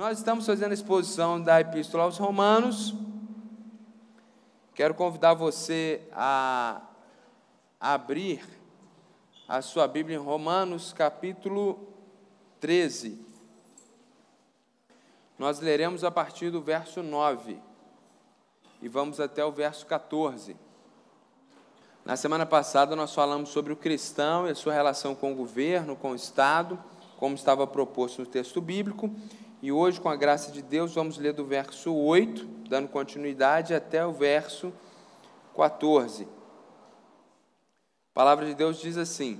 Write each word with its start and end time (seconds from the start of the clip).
Nós 0.00 0.16
estamos 0.16 0.46
fazendo 0.46 0.70
a 0.70 0.74
exposição 0.74 1.38
da 1.38 1.60
Epístola 1.60 2.04
aos 2.04 2.16
Romanos. 2.16 2.94
Quero 4.74 4.94
convidar 4.94 5.34
você 5.34 6.00
a 6.14 6.80
abrir 7.78 8.42
a 9.46 9.60
sua 9.60 9.86
Bíblia 9.86 10.16
em 10.16 10.18
Romanos, 10.18 10.94
capítulo 10.94 11.86
13. 12.60 13.20
Nós 15.38 15.60
leremos 15.60 16.02
a 16.02 16.10
partir 16.10 16.48
do 16.48 16.62
verso 16.62 17.02
9 17.02 17.58
e 18.80 18.88
vamos 18.88 19.20
até 19.20 19.44
o 19.44 19.52
verso 19.52 19.84
14. 19.84 20.56
Na 22.06 22.16
semana 22.16 22.46
passada 22.46 22.96
nós 22.96 23.14
falamos 23.14 23.50
sobre 23.50 23.70
o 23.70 23.76
cristão 23.76 24.48
e 24.48 24.52
a 24.52 24.54
sua 24.54 24.72
relação 24.72 25.14
com 25.14 25.32
o 25.32 25.36
governo, 25.36 25.94
com 25.94 26.12
o 26.12 26.16
Estado, 26.16 26.82
como 27.18 27.34
estava 27.34 27.66
proposto 27.66 28.20
no 28.20 28.26
texto 28.26 28.62
bíblico. 28.62 29.14
E 29.62 29.70
hoje, 29.70 30.00
com 30.00 30.08
a 30.08 30.16
graça 30.16 30.50
de 30.50 30.62
Deus, 30.62 30.94
vamos 30.94 31.18
ler 31.18 31.34
do 31.34 31.44
verso 31.44 31.94
8, 31.94 32.46
dando 32.66 32.88
continuidade 32.88 33.74
até 33.74 34.04
o 34.06 34.12
verso 34.12 34.72
14. 35.54 36.24
A 36.24 36.28
palavra 38.14 38.46
de 38.46 38.54
Deus 38.54 38.80
diz 38.80 38.96
assim: 38.96 39.38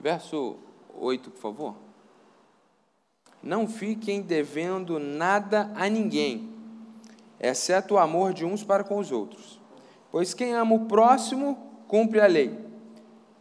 Verso 0.00 0.58
8, 0.94 1.30
por 1.30 1.40
favor. 1.40 1.76
Não 3.40 3.68
fiquem 3.68 4.20
devendo 4.20 4.98
nada 4.98 5.72
a 5.76 5.88
ninguém, 5.88 6.52
exceto 7.38 7.94
o 7.94 7.98
amor 7.98 8.32
de 8.32 8.44
uns 8.44 8.64
para 8.64 8.82
com 8.82 8.98
os 8.98 9.12
outros. 9.12 9.60
Pois 10.10 10.34
quem 10.34 10.52
ama 10.52 10.74
o 10.74 10.86
próximo, 10.86 11.84
cumpre 11.86 12.20
a 12.20 12.26
lei. 12.26 12.71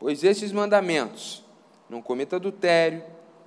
Pois 0.01 0.23
estes 0.23 0.51
mandamentos: 0.51 1.45
não 1.87 2.01
cometa 2.01 2.37
adultério, 2.37 3.03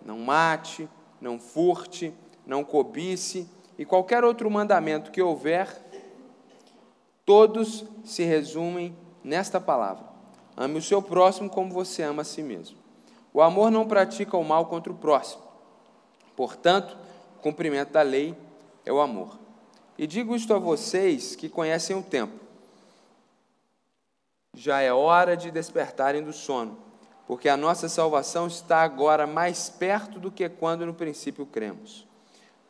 não 0.07 0.21
mate, 0.21 0.89
não 1.21 1.37
furte, 1.37 2.15
não 2.47 2.63
cobice, 2.63 3.51
e 3.77 3.85
qualquer 3.85 4.23
outro 4.23 4.49
mandamento 4.49 5.11
que 5.11 5.21
houver, 5.21 5.69
todos 7.27 7.85
se 8.05 8.23
resumem 8.23 8.97
nesta 9.25 9.61
palavra: 9.61 10.05
ame 10.57 10.79
o 10.79 10.83
seu 10.83 11.03
próximo 11.03 11.51
como 11.51 11.73
você 11.73 12.05
ama 12.05 12.23
a 12.23 12.25
si 12.25 12.41
mesmo. 12.41 12.79
O 13.33 13.43
amor 13.43 13.69
não 13.69 13.85
pratica 13.85 14.37
o 14.37 14.45
mal 14.45 14.67
contra 14.67 14.93
o 14.93 14.97
próximo. 14.97 15.43
Portanto, 16.37 16.97
o 17.37 17.41
cumprimento 17.41 17.91
da 17.91 18.03
lei 18.03 18.33
é 18.87 18.93
o 18.93 19.01
amor. 19.01 19.37
E 19.99 20.07
digo 20.07 20.37
isto 20.37 20.55
a 20.55 20.59
vocês 20.61 21.35
que 21.35 21.49
conhecem 21.49 21.97
o 21.97 22.03
tempo 22.03 22.44
já 24.55 24.81
é 24.81 24.93
hora 24.93 25.37
de 25.37 25.51
despertarem 25.51 26.23
do 26.23 26.33
sono, 26.33 26.79
porque 27.27 27.49
a 27.49 27.57
nossa 27.57 27.89
salvação 27.89 28.47
está 28.47 28.83
agora 28.83 29.27
mais 29.27 29.69
perto 29.69 30.19
do 30.19 30.31
que 30.31 30.49
quando 30.49 30.87
no 30.87 30.95
princípio 30.95 31.45
cremos. 31.45 32.07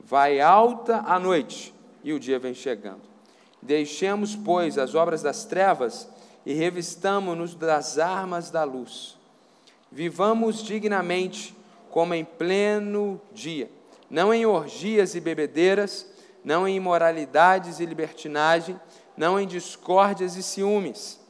Vai 0.00 0.40
alta 0.40 1.02
a 1.06 1.18
noite 1.18 1.74
e 2.02 2.12
o 2.12 2.20
dia 2.20 2.38
vem 2.38 2.54
chegando. 2.54 3.02
Deixemos, 3.60 4.34
pois, 4.34 4.78
as 4.78 4.94
obras 4.94 5.22
das 5.22 5.44
trevas 5.44 6.08
e 6.44 6.52
revistamo-nos 6.52 7.54
das 7.54 7.98
armas 7.98 8.50
da 8.50 8.64
luz. 8.64 9.16
Vivamos 9.90 10.62
dignamente, 10.62 11.54
como 11.90 12.14
em 12.14 12.24
pleno 12.24 13.20
dia, 13.32 13.70
não 14.10 14.34
em 14.34 14.44
orgias 14.44 15.14
e 15.14 15.20
bebedeiras, 15.20 16.06
não 16.44 16.68
em 16.68 16.76
imoralidades 16.76 17.80
e 17.80 17.86
libertinagem, 17.86 18.78
não 19.16 19.40
em 19.40 19.46
discórdias 19.46 20.36
e 20.36 20.42
ciúmes 20.42 21.23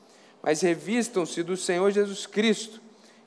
mas 0.44 0.60
revistam-se 0.60 1.42
do 1.42 1.56
Senhor 1.56 1.90
Jesus 1.90 2.26
Cristo 2.26 2.78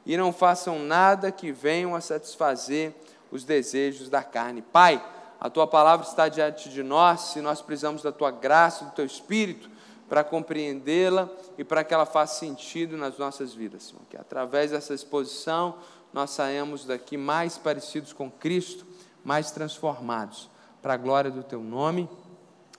e 0.06 0.16
não 0.16 0.32
façam 0.32 0.78
nada 0.78 1.32
que 1.32 1.52
venham 1.52 1.96
a 1.96 2.00
satisfazer 2.00 2.94
os 3.32 3.44
desejos 3.44 4.08
da 4.08 4.24
carne. 4.24 4.62
Pai, 4.62 5.04
a 5.40 5.50
tua 5.50 5.66
palavra 5.66 6.06
está 6.06 6.30
diante 6.30 6.70
de 6.70 6.84
nós 6.84 7.36
e 7.36 7.42
nós 7.42 7.60
precisamos 7.60 8.04
da 8.04 8.12
tua 8.12 8.30
graça, 8.30 8.86
do 8.86 8.92
teu 8.92 9.04
espírito 9.04 9.68
para 10.08 10.24
compreendê-la 10.24 11.28
e 11.58 11.64
para 11.64 11.84
que 11.84 11.92
ela 11.92 12.06
faça 12.06 12.40
sentido 12.40 12.96
nas 12.96 13.18
nossas 13.18 13.52
vidas, 13.52 13.86
Senhor. 13.86 14.04
Que 14.12 14.16
através 14.16 14.70
dessa 14.70 14.94
exposição 14.94 15.76
nós 16.14 16.30
saímos 16.30 16.86
daqui 16.86 17.18
mais 17.18 17.58
parecidos 17.58 18.14
com 18.14 18.30
Cristo, 18.30 18.86
mais 19.26 19.50
transformados, 19.50 20.52
para 20.84 20.94
a 20.94 20.98
glória 20.98 21.32
do 21.32 21.42
teu 21.42 21.62
nome, 21.62 22.08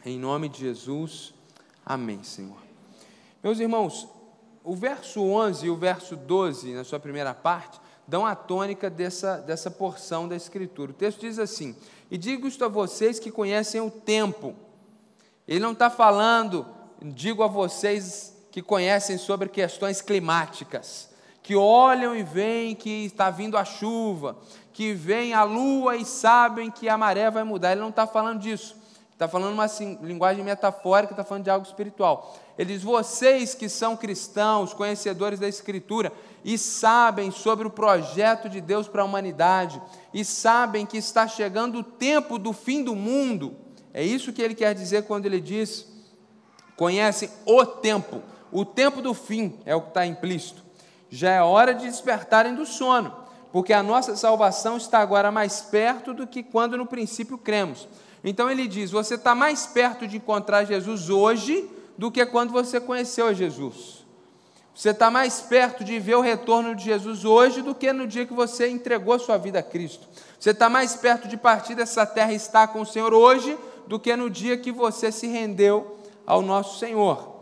em 0.07 0.17
nome 0.17 0.49
de 0.49 0.61
Jesus. 0.61 1.35
Amém, 1.85 2.23
Senhor. 2.23 2.57
Meus 3.43 3.59
irmãos, 3.59 4.09
o 4.65 4.75
verso 4.75 5.23
11 5.23 5.67
e 5.67 5.71
o 5.71 5.77
verso 5.77 6.17
12, 6.17 6.73
na 6.75 6.85
sua 6.85 7.01
primeira 7.01 7.35
parte, 7.35 7.81
dão 8.07 8.25
a 8.25 8.35
tônica 8.35 8.89
dessa, 8.89 9.37
dessa 9.37 9.71
porção 9.71 10.27
da 10.27 10.35
Escritura. 10.35 10.91
O 10.91 10.95
texto 10.95 11.21
diz 11.21 11.39
assim: 11.39 11.77
E 12.11 12.17
digo 12.17 12.47
isto 12.47 12.65
a 12.65 12.69
vocês 12.69 13.19
que 13.19 13.31
conhecem 13.31 13.81
o 13.81 13.91
tempo. 13.91 14.55
Ele 15.47 15.61
não 15.61 15.73
está 15.73 15.91
falando, 15.91 16.67
digo 17.03 17.43
a 17.43 17.47
vocês 17.47 18.35
que 18.51 18.63
conhecem 18.63 19.17
sobre 19.19 19.49
questões 19.49 20.03
climáticas, 20.03 21.11
que 21.43 21.55
olham 21.55 22.17
e 22.17 22.23
veem 22.23 22.75
que 22.75 23.05
está 23.05 23.31
vindo 23.31 23.57
a 23.57 23.65
chuva, 23.65 24.37
que 24.73 24.93
veem 24.93 25.35
a 25.35 25.45
lua 25.45 25.97
e 25.97 26.05
sabem 26.05 26.71
que 26.71 26.89
a 26.89 26.99
maré 26.99 27.31
vai 27.31 27.45
mudar. 27.45 27.73
Ele 27.73 27.81
não 27.81 27.89
está 27.89 28.07
falando 28.07 28.41
disso. 28.41 28.77
Está 29.19 29.27
falando 29.27 29.55
uma 29.55 29.65
assim, 29.65 29.99
linguagem 30.01 30.45
metafórica, 30.45 31.13
está 31.13 31.25
falando 31.25 31.43
de 31.43 31.51
algo 31.51 31.67
espiritual. 31.67 32.37
Ele 32.57 32.75
diz: 32.75 32.85
vocês 32.85 33.53
que 33.53 33.69
são 33.69 33.97
cristãos, 33.97 34.73
conhecedores 34.73 35.41
da 35.41 35.49
Escritura, 35.49 36.13
e 36.45 36.57
sabem 36.57 37.33
sobre 37.33 37.67
o 37.67 37.71
projeto 37.71 38.49
de 38.49 38.61
Deus 38.61 38.87
para 38.87 39.03
a 39.03 39.05
humanidade, 39.05 39.83
e 40.15 40.25
sabem 40.25 40.87
que 40.87 40.97
está 40.97 41.27
chegando 41.27 41.81
o 41.81 41.83
tempo 41.83 42.39
do 42.39 42.53
fim 42.53 42.85
do 42.85 42.95
mundo. 42.95 43.57
É 43.93 44.05
isso 44.05 44.33
que 44.33 44.41
ele 44.41 44.55
quer 44.55 44.73
dizer 44.73 45.03
quando 45.03 45.27
ele 45.27 45.41
diz: 45.41 45.85
conhecem 46.77 47.29
o 47.45 47.67
tempo. 47.67 48.23
O 48.53 48.65
tempo 48.65 49.03
do 49.03 49.13
fim 49.15 49.59
é 49.67 49.75
o 49.75 49.83
que 49.83 49.89
está 49.89 50.07
implícito. 50.07 50.63
Já 51.11 51.33
é 51.33 51.43
hora 51.43 51.75
de 51.75 51.87
despertarem 51.87 52.55
do 52.55 52.65
sono, 52.65 53.13
porque 53.53 53.73
a 53.73 53.83
nossa 53.83 54.15
salvação 54.17 54.77
está 54.77 54.99
agora 54.99 55.31
mais 55.31 55.61
perto 55.61 56.13
do 56.13 56.27
que 56.27 56.43
quando 56.43 56.77
no 56.77 56.87
princípio 56.87 57.39
cremos. 57.39 57.89
Então 58.23 58.51
ele 58.51 58.67
diz: 58.67 58.91
você 58.91 59.15
está 59.15 59.35
mais 59.35 59.67
perto 59.67 60.07
de 60.07 60.17
encontrar 60.17 60.65
Jesus 60.65 61.09
hoje 61.09 61.69
do 61.97 62.11
que 62.11 62.25
quando 62.27 62.53
você 62.53 62.81
conheceu 62.81 63.35
Jesus. 63.35 64.07
Você 64.75 64.91
está 64.91 65.11
mais 65.11 65.41
perto 65.41 65.83
de 65.83 65.99
ver 65.99 66.15
o 66.15 66.21
retorno 66.21 66.73
de 66.73 66.85
Jesus 66.85 67.25
hoje 67.25 67.63
do 67.63 67.75
que 67.75 67.93
no 67.93 68.07
dia 68.07 68.25
que 68.25 68.33
você 68.33 68.69
entregou 68.69 69.19
sua 69.19 69.37
vida 69.37 69.59
a 69.59 69.63
Cristo. 69.63 70.07
Você 70.39 70.51
está 70.51 70.69
mais 70.69 70.95
perto 70.95 71.27
de 71.27 71.37
partir 71.37 71.75
dessa 71.75 72.07
terra 72.07 72.33
e 72.33 72.37
estar 72.37 72.69
com 72.69 72.83
o 72.83 72.87
Senhor 72.87 73.13
hoje 73.13 73.59
do 73.89 73.99
que 73.99 74.15
no 74.15 74.31
dia 74.31 74.57
que 74.57 74.71
você 74.71 75.11
se 75.11 75.27
rendeu 75.27 75.99
ao 76.25 76.43
nosso 76.43 76.79
Senhor. 76.79 77.39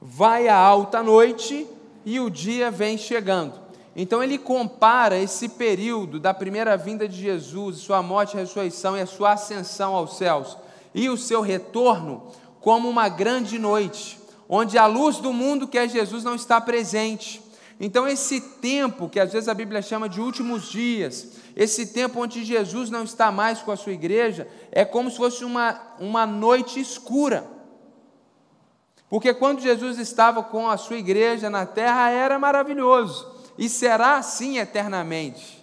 Vai 0.00 0.48
a 0.48 0.56
alta 0.56 1.02
noite 1.02 1.68
e 2.06 2.18
o 2.18 2.30
dia 2.30 2.70
vem 2.70 2.96
chegando. 2.96 3.59
Então 3.94 4.22
ele 4.22 4.38
compara 4.38 5.18
esse 5.18 5.48
período 5.48 6.20
da 6.20 6.32
primeira 6.32 6.76
vinda 6.76 7.08
de 7.08 7.20
Jesus, 7.20 7.78
sua 7.78 8.02
morte, 8.02 8.36
ressurreição 8.36 8.96
e 8.96 9.00
a 9.00 9.06
sua 9.06 9.32
ascensão 9.32 9.94
aos 9.94 10.16
céus 10.16 10.56
e 10.94 11.08
o 11.08 11.16
seu 11.16 11.40
retorno 11.40 12.28
como 12.60 12.88
uma 12.88 13.08
grande 13.08 13.58
noite, 13.58 14.18
onde 14.48 14.78
a 14.78 14.86
luz 14.86 15.16
do 15.18 15.32
mundo 15.32 15.66
que 15.66 15.78
é 15.78 15.88
Jesus 15.88 16.22
não 16.22 16.34
está 16.34 16.60
presente. 16.60 17.42
Então 17.80 18.06
esse 18.06 18.40
tempo 18.40 19.08
que 19.08 19.18
às 19.18 19.32
vezes 19.32 19.48
a 19.48 19.54
Bíblia 19.54 19.82
chama 19.82 20.08
de 20.08 20.20
últimos 20.20 20.70
dias, 20.70 21.28
esse 21.56 21.86
tempo 21.86 22.20
onde 22.20 22.44
Jesus 22.44 22.90
não 22.90 23.02
está 23.02 23.32
mais 23.32 23.60
com 23.60 23.72
a 23.72 23.76
sua 23.76 23.92
igreja, 23.92 24.46
é 24.70 24.84
como 24.84 25.10
se 25.10 25.16
fosse 25.16 25.44
uma, 25.44 25.80
uma 25.98 26.26
noite 26.26 26.78
escura. 26.78 27.44
Porque 29.08 29.34
quando 29.34 29.60
Jesus 29.60 29.98
estava 29.98 30.44
com 30.44 30.68
a 30.68 30.76
sua 30.76 30.96
igreja 30.96 31.50
na 31.50 31.66
terra 31.66 32.10
era 32.10 32.38
maravilhoso 32.38 33.29
e 33.60 33.68
será 33.68 34.16
assim 34.16 34.56
eternamente. 34.56 35.62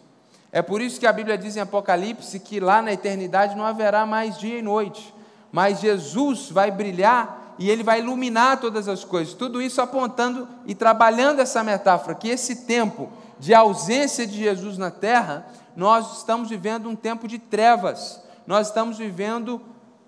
É 0.51 0.61
por 0.61 0.81
isso 0.81 0.99
que 0.99 1.07
a 1.07 1.11
Bíblia 1.11 1.35
diz 1.35 1.57
em 1.57 1.61
Apocalipse 1.61 2.39
que 2.39 2.59
lá 2.59 2.79
na 2.79 2.93
eternidade 2.93 3.57
não 3.57 3.65
haverá 3.65 4.05
mais 4.05 4.37
dia 4.37 4.59
e 4.59 4.61
noite, 4.61 5.11
mas 5.51 5.79
Jesus 5.79 6.51
vai 6.51 6.69
brilhar 6.69 7.55
e 7.57 7.71
ele 7.71 7.81
vai 7.81 7.99
iluminar 7.99 8.59
todas 8.59 8.87
as 8.87 9.03
coisas. 9.03 9.33
Tudo 9.33 9.59
isso 9.59 9.81
apontando 9.81 10.47
e 10.67 10.75
trabalhando 10.75 11.39
essa 11.39 11.63
metáfora 11.63 12.13
que 12.13 12.29
esse 12.29 12.67
tempo 12.67 13.09
de 13.39 13.55
ausência 13.55 14.27
de 14.27 14.37
Jesus 14.37 14.77
na 14.77 14.91
terra, 14.91 15.47
nós 15.75 16.17
estamos 16.17 16.49
vivendo 16.49 16.87
um 16.87 16.95
tempo 16.95 17.27
de 17.27 17.39
trevas. 17.39 18.21
Nós 18.45 18.67
estamos 18.67 18.99
vivendo 18.99 19.59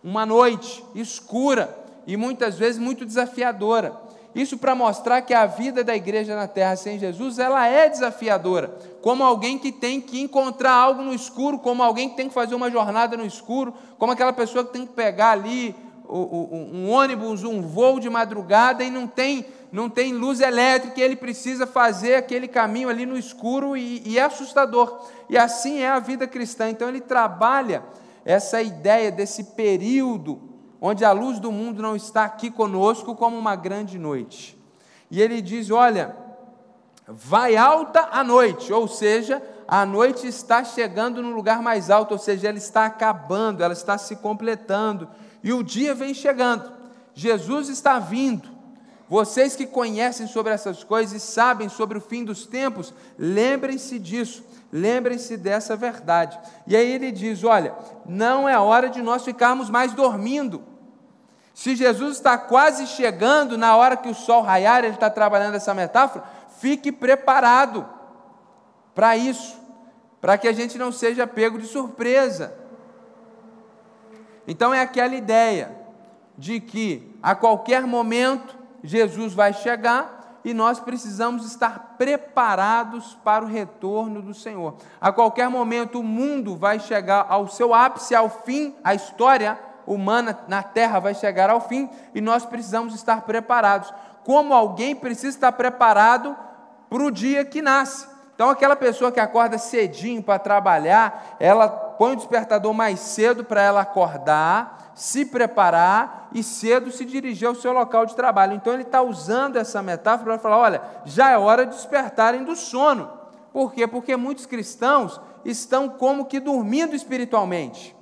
uma 0.04 0.28
noite 0.28 0.84
escura 0.94 1.76
e 2.06 2.16
muitas 2.16 2.56
vezes 2.56 2.80
muito 2.80 3.04
desafiadora. 3.04 4.09
Isso 4.34 4.58
para 4.58 4.76
mostrar 4.76 5.22
que 5.22 5.34
a 5.34 5.46
vida 5.46 5.84
da 5.84 5.96
igreja 5.96 6.36
na 6.36 6.48
terra 6.48 6.76
sem 6.76 7.00
Jesus, 7.00 7.40
ela 7.40 7.66
é 7.68 7.90
desafiadora, 7.90 8.78
como 9.02 9.24
alguém 9.24 9.58
que 9.58 9.72
tem 9.72 10.00
que 10.00 10.22
encontrar 10.22 10.74
algo 10.74 11.02
no 11.02 11.14
escuro, 11.14 11.58
como 11.58 11.82
alguém 11.82 12.10
que 12.10 12.16
tem 12.16 12.28
que 12.28 12.34
fazer 12.34 12.54
uma 12.54 12.70
jornada 12.70 13.18
no 13.18 13.26
escuro, 13.26 13.74
como 13.98 14.12
aquela 14.12 14.32
pessoa 14.32 14.64
que 14.64 14.74
tem 14.74 14.86
que 14.86 14.94
pegar 14.94 15.32
ali 15.32 15.76
um 16.12 16.90
ônibus, 16.90 17.44
um 17.44 17.62
voo 17.62 18.00
de 18.00 18.10
madrugada 18.10 18.84
e 18.84 18.90
não 18.90 19.06
tem 19.06 19.46
não 19.72 19.88
tem 19.88 20.14
luz 20.14 20.40
elétrica, 20.40 21.00
ele 21.00 21.16
precisa 21.16 21.68
fazer 21.68 22.16
aquele 22.16 22.48
caminho 22.48 22.90
ali 22.90 23.06
no 23.06 23.16
escuro 23.16 23.78
e, 23.78 24.02
e 24.04 24.18
é 24.18 24.24
assustador. 24.24 25.08
E 25.30 25.38
assim 25.38 25.82
é 25.82 25.90
a 25.90 26.00
vida 26.00 26.28
cristã. 26.28 26.72
Então 26.72 26.90
ele 26.90 27.00
trabalha 27.00 27.84
essa 28.26 28.64
ideia 28.64 29.12
desse 29.12 29.44
período 29.44 30.49
onde 30.82 31.04
a 31.04 31.12
luz 31.12 31.40
do 31.40 31.52
mundo 31.52 31.82
não 31.82 31.96
está 31.96 32.24
aqui 32.26 32.50
conosco 32.50 33.16
como 33.16 33.38
uma 33.38 33.56
grande 33.56 33.98
noite. 33.98 34.58
E 35.12 35.22
ele 35.22 35.42
diz: 35.42 35.72
olha, 35.72 36.16
vai 37.08 37.56
alta 37.56 38.10
a 38.12 38.24
noite, 38.24 38.72
ou 38.72 38.88
seja, 38.88 39.42
a 39.68 39.86
noite 39.86 40.28
está 40.28 40.64
chegando 40.64 41.22
no 41.22 41.32
lugar 41.32 41.62
mais 41.62 41.90
alto, 41.90 42.12
ou 42.12 42.18
seja, 42.18 42.48
ela 42.50 42.58
está 42.58 42.86
acabando, 42.86 43.64
ela 43.64 43.74
está 43.74 43.98
se 43.98 44.16
completando, 44.16 45.08
e 45.44 45.54
o 45.54 45.64
dia 45.64 45.94
vem 45.94 46.14
chegando. 46.14 46.72
Jesus 47.14 47.70
está 47.70 48.00
vindo. 48.00 48.50
Vocês 49.10 49.56
que 49.56 49.66
conhecem 49.66 50.28
sobre 50.28 50.54
essas 50.54 50.84
coisas 50.84 51.14
e 51.16 51.20
sabem 51.20 51.68
sobre 51.68 51.98
o 51.98 52.02
fim 52.02 52.24
dos 52.24 52.46
tempos, 52.46 52.94
lembrem-se 53.18 53.98
disso, 53.98 54.44
lembrem-se 54.72 55.38
dessa 55.38 55.76
verdade. 55.76 56.40
E 56.68 56.76
aí 56.76 56.92
ele 56.92 57.12
diz: 57.12 57.44
olha, 57.44 57.76
não 58.06 58.48
é 58.48 58.58
hora 58.58 58.90
de 58.90 59.02
nós 59.02 59.24
ficarmos 59.24 59.70
mais 59.70 59.94
dormindo. 59.94 60.64
Se 61.54 61.76
Jesus 61.76 62.18
está 62.18 62.38
quase 62.38 62.88
chegando, 62.88 63.58
na 63.58 63.76
hora 63.76 63.98
que 63.98 64.08
o 64.08 64.16
sol 64.16 64.42
raiar, 64.42 64.84
ele 64.84 64.94
está 64.94 65.10
trabalhando 65.10 65.56
essa 65.56 65.74
metáfora, 65.74 66.24
fique 66.60 66.92
preparado 66.92 67.86
para 68.96 69.18
isso, 69.18 69.60
para 70.22 70.38
que 70.38 70.48
a 70.48 70.54
gente 70.54 70.78
não 70.78 70.92
seja 70.92 71.28
pego 71.28 71.58
de 71.58 71.68
surpresa. 71.68 72.54
Então 74.48 74.74
é 74.74 74.82
aquela 74.82 75.16
ideia 75.16 75.78
de 76.38 76.60
que 76.60 77.14
a 77.22 77.36
qualquer 77.36 77.86
momento 77.86 78.58
Jesus 78.84 79.34
vai 79.34 79.54
chegar 79.54 80.19
e 80.44 80.54
nós 80.54 80.80
precisamos 80.80 81.46
estar 81.46 81.96
preparados 81.98 83.18
para 83.24 83.44
o 83.44 83.48
retorno 83.48 84.22
do 84.22 84.34
Senhor. 84.34 84.76
A 85.00 85.12
qualquer 85.12 85.50
momento 85.50 86.00
o 86.00 86.04
mundo 86.04 86.56
vai 86.56 86.80
chegar 86.80 87.26
ao 87.30 87.48
seu 87.48 87.74
ápice, 87.74 88.16
ao 88.16 88.30
fim, 88.30 88.76
a 88.84 88.94
história 88.94 89.60
humana 89.86 90.38
na 90.48 90.62
terra 90.62 91.00
vai 91.00 91.14
chegar 91.14 91.50
ao 91.50 91.60
fim 91.60 91.90
e 92.14 92.22
nós 92.22 92.46
precisamos 92.46 92.94
estar 92.94 93.22
preparados. 93.22 93.92
Como 94.24 94.54
alguém 94.54 94.96
precisa 94.96 95.36
estar 95.36 95.52
preparado 95.52 96.36
para 96.90 97.04
o 97.04 97.12
dia 97.12 97.44
que 97.44 97.62
nasce. 97.62 98.08
Então, 98.36 98.50
aquela 98.50 98.76
pessoa 98.76 99.12
que 99.12 99.20
acorda 99.20 99.58
cedinho 99.58 100.24
para 100.24 100.40
trabalhar, 100.40 101.36
ela 101.42 101.68
põe 101.68 102.14
o 102.14 102.16
despertador 102.16 102.74
mais 102.74 103.00
cedo 103.00 103.44
para 103.44 103.62
ela 103.62 103.82
acordar, 103.82 104.79
se 105.00 105.24
preparar 105.24 106.30
e 106.34 106.44
cedo 106.44 106.92
se 106.92 107.06
dirigir 107.06 107.48
ao 107.48 107.56
seu 107.56 107.72
local 107.72 108.06
de 108.06 108.14
trabalho. 108.14 108.54
Então, 108.54 108.74
ele 108.74 108.82
está 108.82 109.02
usando 109.02 109.56
essa 109.56 109.82
metáfora 109.82 110.32
para 110.32 110.40
falar: 110.40 110.58
olha, 110.58 110.82
já 111.06 111.32
é 111.32 111.38
hora 111.38 111.66
de 111.66 111.74
despertarem 111.74 112.44
do 112.44 112.54
sono. 112.54 113.10
Por 113.54 113.74
quê? 113.74 113.88
Porque 113.88 114.18
muitos 114.18 114.46
cristãos 114.46 115.22
estão 115.46 115.88
como 115.88 116.26
que 116.26 116.38
dormindo 116.38 116.94
espiritualmente. 116.94 117.96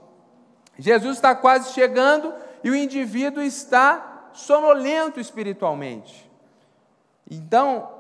Jesus 0.80 1.18
está 1.18 1.36
quase 1.36 1.72
chegando 1.72 2.34
e 2.64 2.72
o 2.72 2.76
indivíduo 2.76 3.44
está 3.44 4.30
sonolento 4.34 5.20
espiritualmente. 5.20 6.28
Então, 7.30 7.92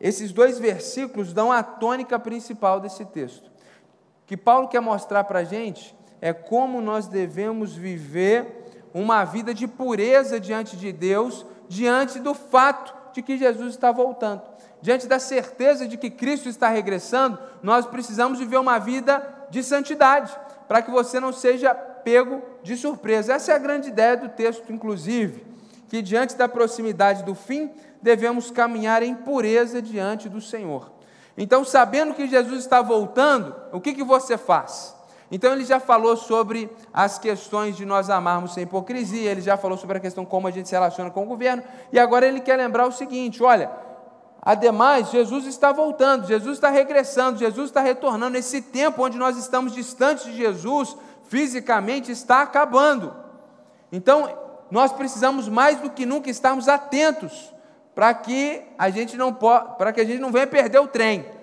esses 0.00 0.32
dois 0.32 0.60
versículos 0.60 1.32
dão 1.32 1.50
a 1.50 1.60
tônica 1.64 2.16
principal 2.20 2.78
desse 2.78 3.04
texto. 3.04 3.50
Que 4.26 4.36
Paulo 4.36 4.68
quer 4.68 4.80
mostrar 4.80 5.24
para 5.24 5.40
a 5.40 5.44
gente 5.44 5.97
é 6.20 6.32
como 6.32 6.80
nós 6.80 7.06
devemos 7.06 7.74
viver 7.74 8.58
uma 8.92 9.24
vida 9.24 9.54
de 9.54 9.66
pureza 9.66 10.40
diante 10.40 10.76
de 10.76 10.92
Deus, 10.92 11.46
diante 11.68 12.18
do 12.18 12.34
fato 12.34 12.94
de 13.12 13.22
que 13.22 13.38
Jesus 13.38 13.74
está 13.74 13.92
voltando. 13.92 14.42
Diante 14.80 15.06
da 15.06 15.18
certeza 15.18 15.86
de 15.86 15.96
que 15.96 16.10
Cristo 16.10 16.48
está 16.48 16.68
regressando, 16.68 17.38
nós 17.62 17.86
precisamos 17.86 18.38
viver 18.38 18.58
uma 18.58 18.78
vida 18.78 19.22
de 19.50 19.62
santidade, 19.62 20.36
para 20.66 20.82
que 20.82 20.90
você 20.90 21.18
não 21.18 21.32
seja 21.32 21.74
pego 21.74 22.42
de 22.62 22.76
surpresa. 22.76 23.34
Essa 23.34 23.52
é 23.52 23.54
a 23.54 23.58
grande 23.58 23.88
ideia 23.88 24.16
do 24.16 24.28
texto, 24.28 24.72
inclusive, 24.72 25.44
que 25.88 26.02
diante 26.02 26.36
da 26.36 26.48
proximidade 26.48 27.24
do 27.24 27.34
fim, 27.34 27.70
devemos 28.00 28.50
caminhar 28.50 29.02
em 29.02 29.14
pureza 29.14 29.82
diante 29.82 30.28
do 30.28 30.40
Senhor. 30.40 30.92
Então, 31.36 31.64
sabendo 31.64 32.14
que 32.14 32.26
Jesus 32.26 32.60
está 32.60 32.82
voltando, 32.82 33.54
o 33.72 33.80
que, 33.80 33.94
que 33.94 34.04
você 34.04 34.36
faz? 34.36 34.94
Então, 35.30 35.52
ele 35.52 35.64
já 35.64 35.78
falou 35.78 36.16
sobre 36.16 36.70
as 36.92 37.18
questões 37.18 37.76
de 37.76 37.84
nós 37.84 38.08
amarmos 38.08 38.54
sem 38.54 38.62
hipocrisia, 38.62 39.30
ele 39.30 39.42
já 39.42 39.56
falou 39.56 39.76
sobre 39.76 39.98
a 39.98 40.00
questão 40.00 40.24
como 40.24 40.48
a 40.48 40.50
gente 40.50 40.68
se 40.68 40.74
relaciona 40.74 41.10
com 41.10 41.22
o 41.22 41.26
governo, 41.26 41.62
e 41.92 41.98
agora 41.98 42.26
ele 42.26 42.40
quer 42.40 42.56
lembrar 42.56 42.86
o 42.86 42.92
seguinte: 42.92 43.42
olha, 43.42 43.70
ademais, 44.40 45.10
Jesus 45.10 45.44
está 45.44 45.70
voltando, 45.70 46.26
Jesus 46.26 46.56
está 46.56 46.70
regressando, 46.70 47.38
Jesus 47.38 47.68
está 47.68 47.80
retornando. 47.80 48.38
Esse 48.38 48.62
tempo 48.62 49.02
onde 49.02 49.18
nós 49.18 49.36
estamos 49.36 49.74
distantes 49.74 50.24
de 50.24 50.36
Jesus, 50.36 50.96
fisicamente, 51.28 52.10
está 52.10 52.40
acabando. 52.40 53.14
Então, 53.92 54.30
nós 54.70 54.92
precisamos 54.92 55.48
mais 55.48 55.78
do 55.80 55.90
que 55.90 56.06
nunca 56.06 56.30
estarmos 56.30 56.68
atentos 56.68 57.52
para 57.94 58.14
que 58.14 58.62
a 58.78 58.90
gente 58.90 59.16
não 59.16 59.32
para 59.32 59.92
que 59.92 60.00
a 60.00 60.04
gente 60.04 60.20
não 60.20 60.30
venha 60.30 60.46
perder 60.46 60.78
o 60.78 60.86
trem. 60.86 61.37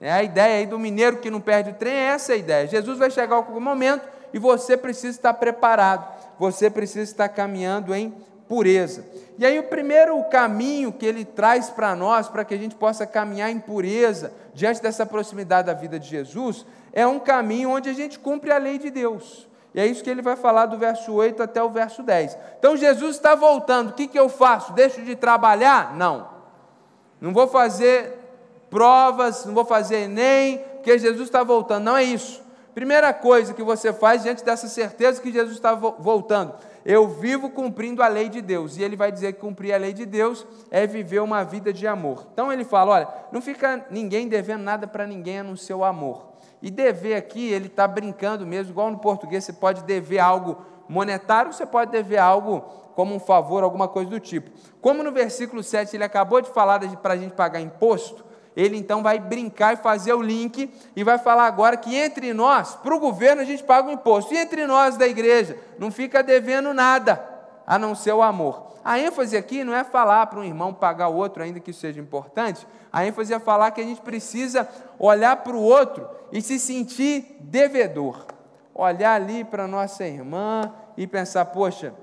É 0.00 0.10
a 0.10 0.22
ideia 0.22 0.58
aí 0.58 0.66
do 0.66 0.78
mineiro 0.78 1.18
que 1.18 1.30
não 1.30 1.40
perde 1.40 1.70
o 1.70 1.74
trem 1.74 1.92
é 1.92 2.06
essa 2.06 2.32
a 2.32 2.36
ideia. 2.36 2.66
Jesus 2.66 2.98
vai 2.98 3.10
chegar 3.10 3.34
a 3.34 3.38
algum 3.38 3.60
momento 3.60 4.08
e 4.32 4.38
você 4.38 4.76
precisa 4.76 5.16
estar 5.16 5.34
preparado. 5.34 6.06
Você 6.38 6.70
precisa 6.70 7.02
estar 7.02 7.28
caminhando 7.28 7.94
em 7.94 8.14
pureza. 8.48 9.04
E 9.38 9.44
aí 9.44 9.58
o 9.58 9.64
primeiro 9.64 10.22
caminho 10.24 10.90
que 10.90 11.04
ele 11.04 11.24
traz 11.24 11.70
para 11.70 11.94
nós, 11.94 12.28
para 12.28 12.44
que 12.44 12.54
a 12.54 12.58
gente 12.58 12.74
possa 12.74 13.06
caminhar 13.06 13.50
em 13.50 13.60
pureza 13.60 14.32
diante 14.54 14.82
dessa 14.82 15.04
proximidade 15.04 15.66
da 15.66 15.74
vida 15.74 15.98
de 16.00 16.08
Jesus, 16.08 16.66
é 16.92 17.06
um 17.06 17.18
caminho 17.18 17.70
onde 17.70 17.88
a 17.88 17.92
gente 17.92 18.18
cumpre 18.18 18.50
a 18.50 18.58
lei 18.58 18.78
de 18.78 18.90
Deus. 18.90 19.46
E 19.74 19.80
é 19.80 19.86
isso 19.86 20.02
que 20.02 20.10
ele 20.10 20.22
vai 20.22 20.34
falar 20.34 20.66
do 20.66 20.78
verso 20.78 21.12
8 21.12 21.42
até 21.42 21.62
o 21.62 21.70
verso 21.70 22.02
10. 22.02 22.36
Então 22.58 22.76
Jesus 22.76 23.16
está 23.16 23.34
voltando, 23.34 23.90
o 23.90 23.92
que, 23.92 24.08
que 24.08 24.18
eu 24.18 24.28
faço? 24.28 24.72
Deixo 24.72 25.00
de 25.02 25.14
trabalhar? 25.14 25.94
Não. 25.94 26.28
Não 27.20 27.32
vou 27.32 27.46
fazer 27.46 28.19
provas, 28.70 29.44
não 29.44 29.52
vou 29.52 29.64
fazer 29.64 30.04
Enem, 30.04 30.58
porque 30.76 30.98
Jesus 30.98 31.24
está 31.24 31.42
voltando. 31.42 31.84
Não 31.84 31.96
é 31.96 32.04
isso. 32.04 32.40
Primeira 32.74 33.12
coisa 33.12 33.52
que 33.52 33.62
você 33.62 33.92
faz 33.92 34.22
diante 34.22 34.44
dessa 34.44 34.68
certeza 34.68 35.20
que 35.20 35.32
Jesus 35.32 35.56
está 35.56 35.74
voltando, 35.74 36.54
eu 36.84 37.08
vivo 37.08 37.50
cumprindo 37.50 38.02
a 38.02 38.08
lei 38.08 38.28
de 38.28 38.40
Deus. 38.40 38.76
E 38.76 38.82
ele 38.82 38.96
vai 38.96 39.10
dizer 39.10 39.32
que 39.32 39.40
cumprir 39.40 39.74
a 39.74 39.76
lei 39.76 39.92
de 39.92 40.06
Deus 40.06 40.46
é 40.70 40.86
viver 40.86 41.20
uma 41.20 41.44
vida 41.44 41.72
de 41.72 41.86
amor. 41.86 42.26
Então 42.32 42.52
ele 42.52 42.64
fala: 42.64 42.92
olha, 42.92 43.08
não 43.32 43.42
fica 43.42 43.84
ninguém 43.90 44.28
devendo 44.28 44.62
nada 44.62 44.86
para 44.86 45.06
ninguém 45.06 45.40
a 45.40 45.44
não 45.44 45.56
ser 45.56 45.74
o 45.74 45.84
amor. 45.84 46.30
E 46.62 46.70
dever 46.70 47.16
aqui, 47.16 47.50
ele 47.50 47.66
está 47.66 47.88
brincando 47.88 48.46
mesmo, 48.46 48.72
igual 48.72 48.90
no 48.90 48.98
português, 48.98 49.44
você 49.44 49.52
pode 49.52 49.82
dever 49.82 50.18
algo 50.18 50.58
monetário, 50.88 51.52
você 51.52 51.64
pode 51.64 51.90
dever 51.90 52.18
algo 52.18 52.60
como 52.94 53.14
um 53.14 53.20
favor, 53.20 53.62
alguma 53.62 53.88
coisa 53.88 54.10
do 54.10 54.20
tipo. 54.20 54.50
Como 54.80 55.02
no 55.02 55.10
versículo 55.10 55.62
7 55.62 55.96
ele 55.96 56.04
acabou 56.04 56.40
de 56.40 56.50
falar 56.50 56.80
para 56.96 57.14
a 57.14 57.16
gente 57.16 57.32
pagar 57.32 57.60
imposto, 57.60 58.24
ele 58.60 58.76
então 58.76 59.02
vai 59.02 59.18
brincar 59.18 59.74
e 59.74 59.76
fazer 59.76 60.12
o 60.12 60.20
link 60.20 60.70
e 60.94 61.04
vai 61.04 61.18
falar 61.18 61.46
agora 61.46 61.76
que 61.76 61.96
entre 61.96 62.34
nós, 62.34 62.74
para 62.74 62.94
o 62.94 63.00
governo, 63.00 63.40
a 63.40 63.44
gente 63.44 63.62
paga 63.62 63.88
o 63.88 63.92
imposto, 63.92 64.34
e 64.34 64.36
entre 64.36 64.66
nós 64.66 64.96
da 64.96 65.06
igreja, 65.06 65.56
não 65.78 65.90
fica 65.90 66.22
devendo 66.22 66.74
nada, 66.74 67.24
a 67.66 67.78
não 67.78 67.94
ser 67.94 68.12
o 68.12 68.22
amor. 68.22 68.70
A 68.84 68.98
ênfase 68.98 69.36
aqui 69.36 69.64
não 69.64 69.74
é 69.74 69.82
falar 69.84 70.26
para 70.26 70.40
um 70.40 70.44
irmão 70.44 70.74
pagar 70.74 71.08
o 71.08 71.16
outro, 71.16 71.42
ainda 71.42 71.60
que 71.60 71.70
isso 71.70 71.80
seja 71.80 72.00
importante, 72.00 72.66
a 72.92 73.06
ênfase 73.06 73.32
é 73.32 73.38
falar 73.38 73.70
que 73.70 73.80
a 73.80 73.84
gente 73.84 74.00
precisa 74.00 74.68
olhar 74.98 75.36
para 75.36 75.56
o 75.56 75.62
outro 75.62 76.08
e 76.32 76.42
se 76.42 76.58
sentir 76.58 77.36
devedor. 77.40 78.26
Olhar 78.74 79.14
ali 79.14 79.44
para 79.44 79.66
nossa 79.66 80.06
irmã 80.06 80.72
e 80.96 81.06
pensar, 81.06 81.46
poxa, 81.46 81.94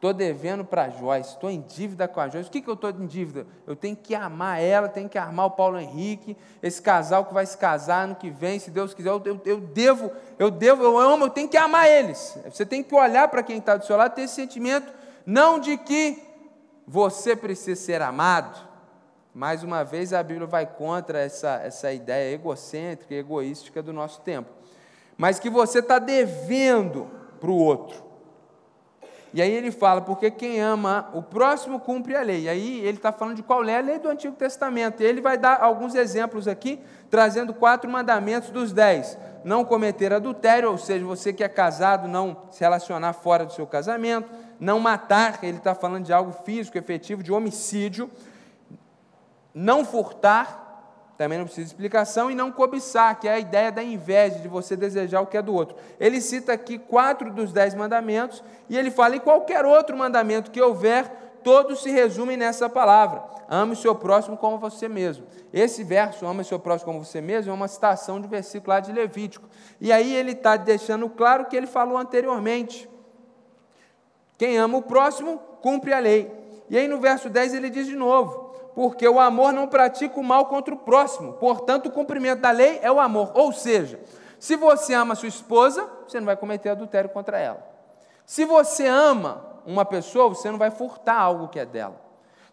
estou 0.00 0.14
devendo 0.14 0.64
para 0.64 0.84
a 0.84 0.88
Joyce, 0.88 1.34
estou 1.34 1.50
em 1.50 1.60
dívida 1.60 2.08
com 2.08 2.20
a 2.20 2.28
Joyce. 2.28 2.48
O 2.48 2.50
que, 2.50 2.62
que 2.62 2.70
eu 2.70 2.74
estou 2.74 2.88
em 2.88 3.06
dívida? 3.06 3.46
Eu 3.66 3.76
tenho 3.76 3.94
que 3.94 4.14
amar 4.14 4.58
ela, 4.58 4.88
tenho 4.88 5.10
que 5.10 5.18
armar 5.18 5.44
o 5.44 5.50
Paulo 5.50 5.78
Henrique, 5.78 6.34
esse 6.62 6.80
casal 6.80 7.26
que 7.26 7.34
vai 7.34 7.44
se 7.44 7.58
casar 7.58 8.04
ano 8.04 8.14
que 8.14 8.30
vem, 8.30 8.58
se 8.58 8.70
Deus 8.70 8.94
quiser, 8.94 9.10
eu, 9.10 9.20
eu, 9.26 9.40
eu 9.44 9.60
devo, 9.60 10.10
eu 10.38 10.50
devo, 10.50 10.82
eu 10.82 10.98
amo, 10.98 11.26
eu 11.26 11.30
tenho 11.30 11.50
que 11.50 11.56
amar 11.58 11.86
eles. 11.86 12.38
Você 12.46 12.64
tem 12.64 12.82
que 12.82 12.94
olhar 12.94 13.28
para 13.28 13.42
quem 13.42 13.58
está 13.58 13.76
do 13.76 13.84
seu 13.84 13.94
lado, 13.94 14.14
ter 14.14 14.22
esse 14.22 14.36
sentimento, 14.36 14.90
não 15.26 15.58
de 15.58 15.76
que 15.76 16.22
você 16.86 17.36
precisa 17.36 17.78
ser 17.78 18.00
amado, 18.00 18.58
mais 19.34 19.62
uma 19.62 19.84
vez, 19.84 20.14
a 20.14 20.22
Bíblia 20.22 20.46
vai 20.46 20.64
contra 20.64 21.20
essa, 21.20 21.60
essa 21.62 21.92
ideia 21.92 22.34
egocêntrica 22.34 23.14
egoística 23.14 23.82
do 23.82 23.92
nosso 23.92 24.22
tempo. 24.22 24.48
Mas 25.18 25.38
que 25.38 25.50
você 25.50 25.80
está 25.80 25.98
devendo 25.98 27.06
para 27.38 27.50
o 27.50 27.56
outro. 27.56 28.09
E 29.32 29.40
aí 29.40 29.52
ele 29.52 29.70
fala, 29.70 30.00
porque 30.00 30.30
quem 30.30 30.60
ama 30.60 31.08
o 31.14 31.22
próximo 31.22 31.78
cumpre 31.78 32.16
a 32.16 32.22
lei. 32.22 32.42
E 32.42 32.48
aí 32.48 32.80
ele 32.80 32.96
está 32.96 33.12
falando 33.12 33.36
de 33.36 33.42
qual 33.42 33.64
é 33.64 33.78
a 33.78 33.80
lei 33.80 33.98
do 33.98 34.08
Antigo 34.08 34.34
Testamento. 34.34 35.02
E 35.02 35.06
ele 35.06 35.20
vai 35.20 35.38
dar 35.38 35.62
alguns 35.62 35.94
exemplos 35.94 36.48
aqui, 36.48 36.80
trazendo 37.08 37.54
quatro 37.54 37.88
mandamentos 37.88 38.50
dos 38.50 38.72
dez. 38.72 39.16
Não 39.44 39.64
cometer 39.64 40.12
adultério, 40.12 40.70
ou 40.70 40.76
seja, 40.76 41.04
você 41.04 41.32
que 41.32 41.44
é 41.44 41.48
casado, 41.48 42.08
não 42.08 42.36
se 42.50 42.60
relacionar 42.60 43.12
fora 43.12 43.46
do 43.46 43.52
seu 43.52 43.66
casamento. 43.66 44.28
Não 44.58 44.80
matar, 44.80 45.38
ele 45.42 45.58
está 45.58 45.74
falando 45.74 46.04
de 46.04 46.12
algo 46.12 46.32
físico, 46.44 46.76
efetivo, 46.76 47.22
de 47.22 47.32
homicídio. 47.32 48.10
Não 49.54 49.84
furtar, 49.84 50.69
também 51.20 51.36
não 51.36 51.44
precisa 51.44 51.66
de 51.66 51.74
explicação, 51.74 52.30
e 52.30 52.34
não 52.34 52.50
cobiçar, 52.50 53.20
que 53.20 53.28
é 53.28 53.32
a 53.32 53.38
ideia 53.38 53.70
da 53.70 53.82
inveja, 53.82 54.38
de 54.38 54.48
você 54.48 54.74
desejar 54.74 55.20
o 55.20 55.26
que 55.26 55.36
é 55.36 55.42
do 55.42 55.52
outro. 55.52 55.76
Ele 56.00 56.18
cita 56.18 56.54
aqui 56.54 56.78
quatro 56.78 57.30
dos 57.30 57.52
dez 57.52 57.74
mandamentos, 57.74 58.42
e 58.70 58.78
ele 58.78 58.90
fala: 58.90 59.16
em 59.16 59.20
qualquer 59.20 59.66
outro 59.66 59.94
mandamento 59.94 60.50
que 60.50 60.58
houver, 60.62 61.12
todos 61.44 61.82
se 61.82 61.90
resumem 61.90 62.38
nessa 62.38 62.70
palavra: 62.70 63.22
ame 63.50 63.74
o 63.74 63.76
seu 63.76 63.94
próximo 63.94 64.34
como 64.34 64.56
você 64.56 64.88
mesmo. 64.88 65.26
Esse 65.52 65.84
verso, 65.84 66.26
ame 66.26 66.40
o 66.40 66.44
seu 66.44 66.58
próximo 66.58 66.90
como 66.90 67.04
você 67.04 67.20
mesmo, 67.20 67.50
é 67.50 67.54
uma 67.54 67.68
citação 67.68 68.18
de 68.18 68.26
um 68.26 68.30
versículo 68.30 68.72
lá 68.72 68.80
de 68.80 68.90
Levítico. 68.90 69.46
E 69.78 69.92
aí 69.92 70.14
ele 70.14 70.32
está 70.32 70.56
deixando 70.56 71.06
claro 71.10 71.42
o 71.42 71.46
que 71.48 71.56
ele 71.56 71.66
falou 71.66 71.98
anteriormente. 71.98 72.88
Quem 74.38 74.56
ama 74.56 74.78
o 74.78 74.82
próximo, 74.82 75.36
cumpre 75.60 75.92
a 75.92 75.98
lei. 75.98 76.32
E 76.70 76.78
aí 76.78 76.88
no 76.88 76.98
verso 76.98 77.28
10 77.28 77.52
ele 77.52 77.68
diz 77.68 77.86
de 77.86 77.94
novo: 77.94 78.49
porque 78.80 79.06
o 79.06 79.20
amor 79.20 79.52
não 79.52 79.68
pratica 79.68 80.18
o 80.18 80.24
mal 80.24 80.46
contra 80.46 80.72
o 80.72 80.78
próximo. 80.78 81.34
Portanto, 81.34 81.88
o 81.88 81.90
cumprimento 81.90 82.40
da 82.40 82.50
lei 82.50 82.78
é 82.80 82.90
o 82.90 82.98
amor. 82.98 83.30
Ou 83.34 83.52
seja, 83.52 84.00
se 84.38 84.56
você 84.56 84.94
ama 84.94 85.14
sua 85.14 85.28
esposa, 85.28 85.86
você 86.08 86.18
não 86.18 86.24
vai 86.24 86.34
cometer 86.34 86.70
adultério 86.70 87.10
contra 87.10 87.38
ela. 87.38 87.62
Se 88.24 88.46
você 88.46 88.86
ama 88.86 89.44
uma 89.66 89.84
pessoa, 89.84 90.30
você 90.30 90.50
não 90.50 90.56
vai 90.56 90.70
furtar 90.70 91.18
algo 91.18 91.48
que 91.48 91.60
é 91.60 91.66
dela. 91.66 92.00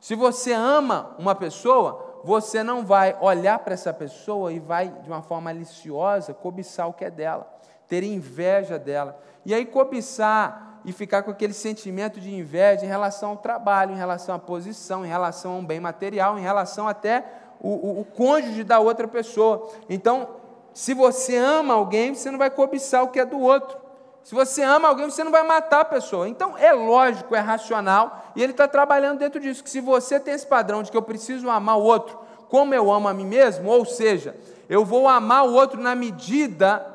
Se 0.02 0.16
você 0.16 0.52
ama 0.52 1.16
uma 1.18 1.34
pessoa, 1.34 2.20
você 2.26 2.62
não 2.62 2.86
vai 2.86 3.18
olhar 3.22 3.60
para 3.60 3.74
essa 3.74 3.94
pessoa 3.94 4.52
e 4.52 4.60
vai, 4.60 4.90
de 4.90 5.08
uma 5.08 5.22
forma 5.22 5.54
maliciosa, 5.54 6.34
cobiçar 6.34 6.90
o 6.90 6.94
que 6.94 7.06
é 7.06 7.10
dela, 7.10 7.48
ter 7.88 8.04
inveja 8.04 8.78
dela. 8.78 9.18
E 9.46 9.54
aí, 9.54 9.66
cobiçar 9.66 10.77
e 10.88 10.92
ficar 10.92 11.22
com 11.22 11.30
aquele 11.30 11.54
sentimento 11.54 12.20
de 12.20 12.34
inveja 12.34 12.84
em 12.84 12.88
relação 12.88 13.32
ao 13.32 13.38
trabalho, 13.38 13.94
em 13.94 13.98
relação 13.98 14.34
à 14.34 14.40
posição, 14.40 15.06
em 15.06 15.08
relação 15.08 15.52
a 15.52 15.56
um 15.58 15.66
bem 15.66 15.80
material, 15.80 16.40
em 16.40 16.42
relação 16.42 16.88
até 16.88 17.24
o, 17.60 17.70
o, 17.70 18.02
o 18.02 18.06
cônjuge 18.06 18.64
da 18.64 18.80
outra 18.80 19.08
pessoa. 19.08 19.70
Então, 19.90 20.30
se 20.74 20.94
você 20.94 21.38
ama 21.38 21.76
alguém, 21.76 22.16
você 22.16 22.32
não 22.32 22.40
vai 22.40 22.50
cobiçar 22.50 23.04
o 23.04 23.10
que 23.10 23.20
é 23.20 23.26
do 23.26 23.40
outro. 23.40 23.78
Se 24.24 24.34
você 24.34 24.64
ama 24.64 24.88
alguém, 24.88 25.10
você 25.10 25.24
não 25.24 25.32
vai 25.32 25.44
matar 25.44 25.82
a 25.82 25.86
pessoa. 25.86 26.28
Então, 26.28 26.58
é 26.58 26.74
lógico, 26.74 27.36
é 27.36 27.40
racional, 27.40 28.32
e 28.36 28.42
ele 28.42 28.54
está 28.54 28.68
trabalhando 28.68 29.20
dentro 29.20 29.40
disso, 29.40 29.64
que 29.64 29.70
se 29.70 29.82
você 29.82 30.20
tem 30.20 30.34
esse 30.34 30.48
padrão 30.48 30.82
de 30.82 30.90
que 30.90 30.98
eu 30.98 31.02
preciso 31.02 31.50
amar 31.50 31.78
o 31.78 31.84
outro 31.84 32.18
como 32.50 32.74
eu 32.74 32.92
amo 32.92 33.08
a 33.08 33.14
mim 33.14 33.26
mesmo, 33.26 33.70
ou 33.70 33.86
seja, 33.86 34.36
eu 34.70 34.86
vou 34.86 35.08
amar 35.08 35.46
o 35.46 35.54
outro 35.54 35.82
na 35.82 35.96
medida 35.96 36.86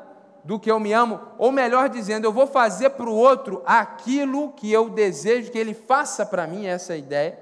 do 0.45 0.59
que 0.59 0.71
eu 0.71 0.81
me 0.81 0.93
amo, 0.93 1.21
ou 1.39 1.53
melhor 1.53 1.89
dizendo, 1.89 2.25
eu 2.25 2.33
vou 2.33 2.47
fazer 2.47 2.91
para 2.91 3.09
o 3.09 3.15
outro 3.15 3.63
aquilo 3.65 4.53
que 4.53 4.73
eu 4.73 4.89
desejo 4.89 5.53
que 5.53 5.59
ele 5.59 5.75
faça 5.75 6.27
para 6.27 6.47
mim, 6.47 6.67
essa 6.67 6.95
é 6.95 6.99
ideia, 6.99 7.39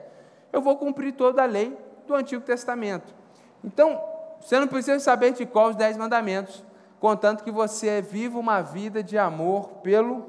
eu 0.52 0.60
vou 0.60 0.76
cumprir 0.76 1.14
toda 1.14 1.42
a 1.42 1.46
lei 1.46 1.76
do 2.06 2.14
Antigo 2.14 2.42
Testamento. 2.42 3.14
Então, 3.64 4.00
você 4.40 4.58
não 4.58 4.66
precisa 4.66 4.98
saber 5.00 5.32
de 5.32 5.46
qual 5.46 5.70
os 5.70 5.76
dez 5.76 5.96
mandamentos, 5.96 6.62
contanto 6.98 7.44
que 7.44 7.50
você 7.50 8.02
viva 8.02 8.38
uma 8.38 8.60
vida 8.60 9.02
de 9.02 9.16
amor 9.16 9.68
pelo 9.82 10.26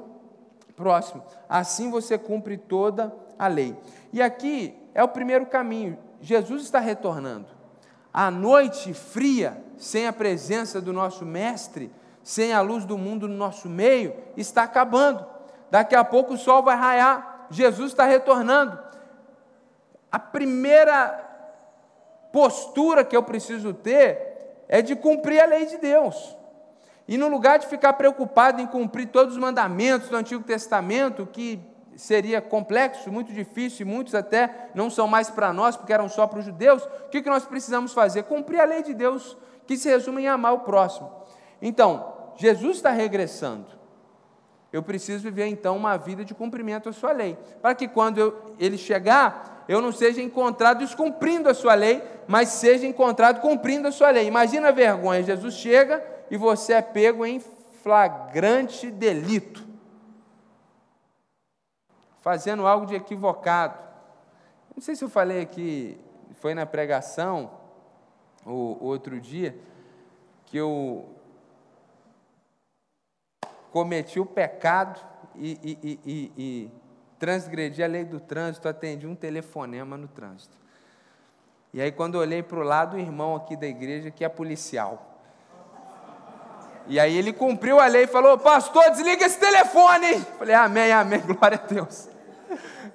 próximo. 0.76 1.22
Assim 1.48 1.90
você 1.90 2.16
cumpre 2.16 2.56
toda 2.56 3.14
a 3.38 3.48
lei. 3.48 3.76
E 4.12 4.22
aqui 4.22 4.74
é 4.94 5.02
o 5.02 5.08
primeiro 5.08 5.46
caminho. 5.46 5.98
Jesus 6.20 6.62
está 6.62 6.78
retornando. 6.78 7.46
A 8.12 8.30
noite 8.30 8.92
fria, 8.92 9.62
sem 9.78 10.06
a 10.06 10.12
presença 10.12 10.80
do 10.80 10.92
nosso 10.92 11.24
Mestre, 11.24 11.90
sem 12.22 12.52
a 12.52 12.60
luz 12.60 12.84
do 12.84 12.96
mundo 12.96 13.28
no 13.28 13.34
nosso 13.34 13.68
meio, 13.68 14.14
está 14.36 14.62
acabando. 14.62 15.26
Daqui 15.70 15.94
a 15.94 16.04
pouco 16.04 16.34
o 16.34 16.38
sol 16.38 16.62
vai 16.62 16.76
raiar, 16.76 17.46
Jesus 17.50 17.92
está 17.92 18.04
retornando. 18.04 18.78
A 20.10 20.18
primeira 20.18 21.30
postura 22.32 23.04
que 23.04 23.16
eu 23.16 23.22
preciso 23.22 23.74
ter 23.74 24.64
é 24.68 24.80
de 24.80 24.96
cumprir 24.96 25.40
a 25.40 25.46
lei 25.46 25.66
de 25.66 25.78
Deus. 25.78 26.36
E 27.06 27.18
no 27.18 27.28
lugar 27.28 27.58
de 27.58 27.66
ficar 27.66 27.94
preocupado 27.94 28.60
em 28.60 28.66
cumprir 28.66 29.08
todos 29.08 29.34
os 29.34 29.40
mandamentos 29.40 30.08
do 30.08 30.16
Antigo 30.16 30.42
Testamento, 30.42 31.26
que 31.26 31.60
seria 31.96 32.40
complexo, 32.40 33.10
muito 33.10 33.32
difícil, 33.32 33.86
e 33.86 33.90
muitos 33.90 34.14
até 34.14 34.70
não 34.74 34.88
são 34.88 35.06
mais 35.06 35.28
para 35.28 35.52
nós, 35.52 35.76
porque 35.76 35.92
eram 35.92 36.08
só 36.08 36.26
para 36.26 36.38
os 36.38 36.44
judeus, 36.44 36.84
o 36.84 37.08
que 37.10 37.22
nós 37.28 37.44
precisamos 37.44 37.92
fazer? 37.92 38.22
Cumprir 38.24 38.60
a 38.60 38.64
lei 38.64 38.82
de 38.82 38.94
Deus, 38.94 39.36
que 39.66 39.76
se 39.76 39.88
resume 39.88 40.22
em 40.22 40.28
amar 40.28 40.54
o 40.54 40.60
próximo. 40.60 41.10
Então, 41.62 42.12
Jesus 42.36 42.78
está 42.78 42.90
regressando. 42.90 43.66
Eu 44.72 44.82
preciso 44.82 45.22
viver 45.22 45.46
então 45.46 45.76
uma 45.76 45.96
vida 45.96 46.24
de 46.24 46.34
cumprimento 46.34 46.88
à 46.88 46.92
sua 46.92 47.12
lei, 47.12 47.38
para 47.60 47.74
que 47.74 47.86
quando 47.86 48.18
eu, 48.18 48.54
ele 48.58 48.76
chegar, 48.76 49.64
eu 49.68 49.80
não 49.80 49.92
seja 49.92 50.20
encontrado 50.20 50.78
descumprindo 50.78 51.48
a 51.48 51.54
sua 51.54 51.74
lei, 51.74 52.02
mas 52.26 52.48
seja 52.48 52.86
encontrado 52.86 53.40
cumprindo 53.40 53.86
a 53.86 53.92
sua 53.92 54.10
lei. 54.10 54.26
Imagina 54.26 54.68
a 54.68 54.72
vergonha: 54.72 55.22
Jesus 55.22 55.54
chega 55.54 56.02
e 56.30 56.36
você 56.36 56.72
é 56.72 56.82
pego 56.82 57.24
em 57.24 57.38
flagrante 57.82 58.90
delito, 58.90 59.62
fazendo 62.22 62.66
algo 62.66 62.86
de 62.86 62.94
equivocado. 62.94 63.78
Não 64.74 64.82
sei 64.82 64.96
se 64.96 65.04
eu 65.04 65.10
falei 65.10 65.42
aqui, 65.42 66.00
foi 66.36 66.54
na 66.54 66.64
pregação, 66.64 67.50
o 68.46 68.78
outro 68.80 69.20
dia, 69.20 69.54
que 70.46 70.56
eu 70.56 71.21
cometi 73.72 74.20
o 74.20 74.26
pecado 74.26 75.00
e, 75.34 75.58
e, 75.82 76.00
e, 76.04 76.32
e 76.36 76.70
transgredi 77.18 77.82
a 77.82 77.86
lei 77.86 78.04
do 78.04 78.20
trânsito, 78.20 78.68
atendi 78.68 79.06
um 79.06 79.14
telefonema 79.14 79.96
no 79.96 80.06
trânsito. 80.06 80.56
E 81.72 81.80
aí, 81.80 81.90
quando 81.90 82.16
olhei 82.16 82.42
para 82.42 82.58
o 82.58 82.62
lado, 82.62 82.96
o 82.96 83.00
irmão 83.00 83.34
aqui 83.34 83.56
da 83.56 83.66
igreja, 83.66 84.10
que 84.10 84.24
é 84.24 84.28
policial. 84.28 85.08
E 86.86 87.00
aí 87.00 87.16
ele 87.16 87.32
cumpriu 87.32 87.80
a 87.80 87.86
lei 87.86 88.04
e 88.04 88.06
falou: 88.06 88.36
Pastor, 88.36 88.90
desliga 88.90 89.24
esse 89.24 89.38
telefone. 89.38 90.20
Falei: 90.38 90.54
Amém, 90.54 90.92
amém, 90.92 91.20
glória 91.24 91.58
a 91.62 91.66
Deus. 91.66 92.08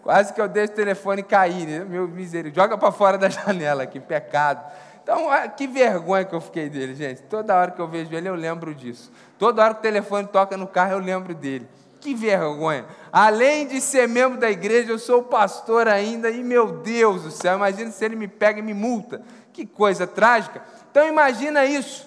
Quase 0.03 0.31
que 0.31 0.39
eu 0.39 0.47
deixo 0.47 0.73
o 0.73 0.75
telefone 0.75 1.23
cair, 1.23 1.65
né? 1.65 1.79
meu 1.83 2.07
misericórdia. 2.07 2.63
Joga 2.63 2.77
para 2.77 2.91
fora 2.91 3.17
da 3.17 3.29
janela, 3.31 3.87
que 3.87 3.99
pecado. 3.99 4.63
Então, 5.07 5.31
ah, 5.31 5.47
que 5.47 5.65
vergonha 5.67 6.25
que 6.25 6.35
eu 6.35 6.41
fiquei 6.41 6.69
dele, 6.69 6.93
gente. 6.93 7.21
Toda 7.21 7.55
hora 7.55 7.71
que 7.71 7.79
eu 7.79 7.87
vejo 7.87 8.13
ele, 8.13 8.27
eu 8.27 8.35
lembro 8.35 8.75
disso. 8.75 9.09
Toda 9.39 9.63
hora 9.63 9.73
que 9.73 9.79
o 9.79 9.81
telefone 9.81 10.27
toca 10.27 10.57
no 10.57 10.67
carro, 10.67 10.91
eu 10.91 10.99
lembro 10.99 11.33
dele. 11.33 11.65
Que 12.01 12.13
vergonha. 12.13 12.85
Além 13.09 13.65
de 13.65 13.79
ser 13.79 14.05
membro 14.05 14.37
da 14.37 14.51
igreja, 14.51 14.91
eu 14.91 14.99
sou 14.99 15.23
pastor 15.23 15.87
ainda, 15.87 16.29
e 16.29 16.43
meu 16.43 16.73
Deus 16.79 17.23
do 17.23 17.31
céu, 17.31 17.55
imagina 17.55 17.89
se 17.89 18.03
ele 18.03 18.17
me 18.17 18.27
pega 18.27 18.59
e 18.59 18.61
me 18.61 18.73
multa. 18.73 19.21
Que 19.53 19.65
coisa 19.65 20.05
trágica. 20.05 20.61
Então, 20.91 21.07
imagina 21.07 21.63
isso. 21.63 22.05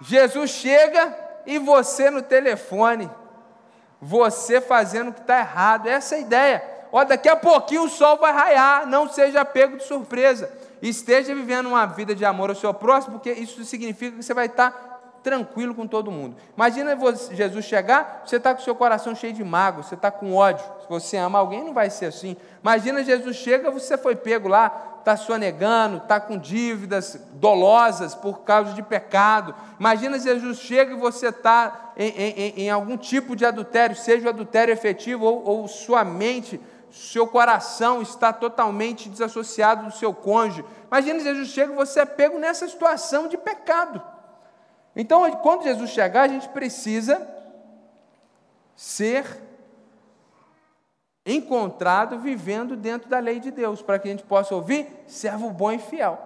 Jesus 0.00 0.50
chega 0.50 1.16
e 1.46 1.60
você 1.60 2.10
no 2.10 2.22
telefone. 2.22 3.08
Você 4.02 4.60
fazendo 4.60 5.10
o 5.10 5.12
que 5.12 5.20
está 5.20 5.38
errado. 5.38 5.86
Essa 5.86 6.16
é 6.16 6.18
a 6.18 6.22
ideia. 6.22 6.64
Ó, 6.90 7.04
daqui 7.04 7.28
a 7.28 7.36
pouquinho 7.36 7.84
o 7.84 7.88
sol 7.88 8.16
vai 8.16 8.32
raiar, 8.32 8.84
não 8.84 9.08
seja 9.08 9.44
pego 9.44 9.76
de 9.76 9.84
surpresa 9.84 10.58
esteja 10.88 11.34
vivendo 11.34 11.66
uma 11.66 11.86
vida 11.86 12.14
de 12.14 12.24
amor 12.24 12.50
ao 12.50 12.56
seu 12.56 12.72
próximo, 12.72 13.14
porque 13.14 13.32
isso 13.32 13.64
significa 13.64 14.16
que 14.16 14.22
você 14.22 14.34
vai 14.34 14.46
estar 14.46 14.90
tranquilo 15.22 15.74
com 15.74 15.86
todo 15.86 16.10
mundo. 16.10 16.36
Imagina 16.56 16.96
Jesus 17.32 17.64
chegar, 17.64 18.22
você 18.24 18.36
está 18.36 18.54
com 18.54 18.60
o 18.60 18.64
seu 18.64 18.74
coração 18.74 19.14
cheio 19.14 19.32
de 19.32 19.44
mágoa, 19.44 19.82
você 19.82 19.94
está 19.94 20.10
com 20.10 20.34
ódio. 20.34 20.64
Se 20.82 20.88
você 20.88 21.16
ama 21.16 21.38
alguém, 21.38 21.64
não 21.64 21.74
vai 21.74 21.90
ser 21.90 22.06
assim. 22.06 22.36
Imagina 22.62 23.04
Jesus 23.04 23.36
chega, 23.36 23.70
você 23.70 23.96
foi 23.98 24.16
pego 24.16 24.48
lá, 24.48 24.98
está 24.98 25.16
sonegando, 25.16 25.98
está 25.98 26.20
com 26.20 26.38
dívidas 26.38 27.20
dolosas 27.34 28.14
por 28.14 28.40
causa 28.40 28.72
de 28.72 28.82
pecado. 28.82 29.54
Imagina 29.78 30.18
Jesus 30.18 30.58
chega 30.58 30.92
e 30.92 30.98
você 30.98 31.28
está 31.28 31.92
em, 31.96 32.08
em, 32.08 32.54
em, 32.64 32.70
algum 32.70 32.96
tipo 32.96 33.36
de 33.36 33.44
adultério, 33.44 33.96
seja 33.96 34.26
o 34.26 34.30
adultério 34.30 34.72
efetivo 34.72 35.24
ou, 35.24 35.44
ou 35.44 35.68
sua 35.68 36.04
mente 36.04 36.60
seu 36.90 37.26
coração 37.26 38.02
está 38.02 38.32
totalmente 38.32 39.08
desassociado 39.08 39.86
do 39.86 39.92
seu 39.92 40.12
cônjuge. 40.12 40.64
Imagina 40.88 41.20
Jesus 41.20 41.48
chega 41.48 41.72
e 41.72 41.76
você 41.76 42.00
é 42.00 42.06
pego 42.06 42.38
nessa 42.38 42.66
situação 42.68 43.28
de 43.28 43.38
pecado. 43.38 44.02
Então, 44.94 45.30
quando 45.36 45.62
Jesus 45.62 45.90
chegar, 45.90 46.22
a 46.22 46.28
gente 46.28 46.48
precisa 46.48 47.26
ser 48.74 49.24
encontrado 51.24 52.18
vivendo 52.18 52.76
dentro 52.76 53.08
da 53.08 53.18
lei 53.18 53.38
de 53.38 53.50
Deus, 53.50 53.82
para 53.82 53.98
que 53.98 54.08
a 54.08 54.10
gente 54.10 54.24
possa 54.24 54.54
ouvir, 54.54 54.88
servo 55.06 55.50
bom 55.50 55.70
e 55.70 55.78
fiel. 55.78 56.18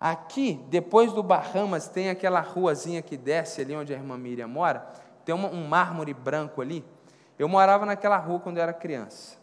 Aqui, 0.00 0.64
depois 0.68 1.12
do 1.12 1.22
Bahamas, 1.22 1.88
tem 1.88 2.08
aquela 2.08 2.40
ruazinha 2.40 3.02
que 3.02 3.16
desce 3.16 3.60
ali 3.60 3.74
onde 3.74 3.92
a 3.92 3.96
irmã 3.96 4.16
Miriam 4.16 4.48
mora, 4.48 4.86
tem 5.24 5.34
um 5.34 5.66
mármore 5.66 6.14
branco 6.14 6.62
ali, 6.62 6.84
Eu 7.38 7.48
morava 7.48 7.84
naquela 7.84 8.16
rua 8.16 8.40
quando 8.40 8.56
eu 8.56 8.62
era 8.62 8.72
criança. 8.72 9.36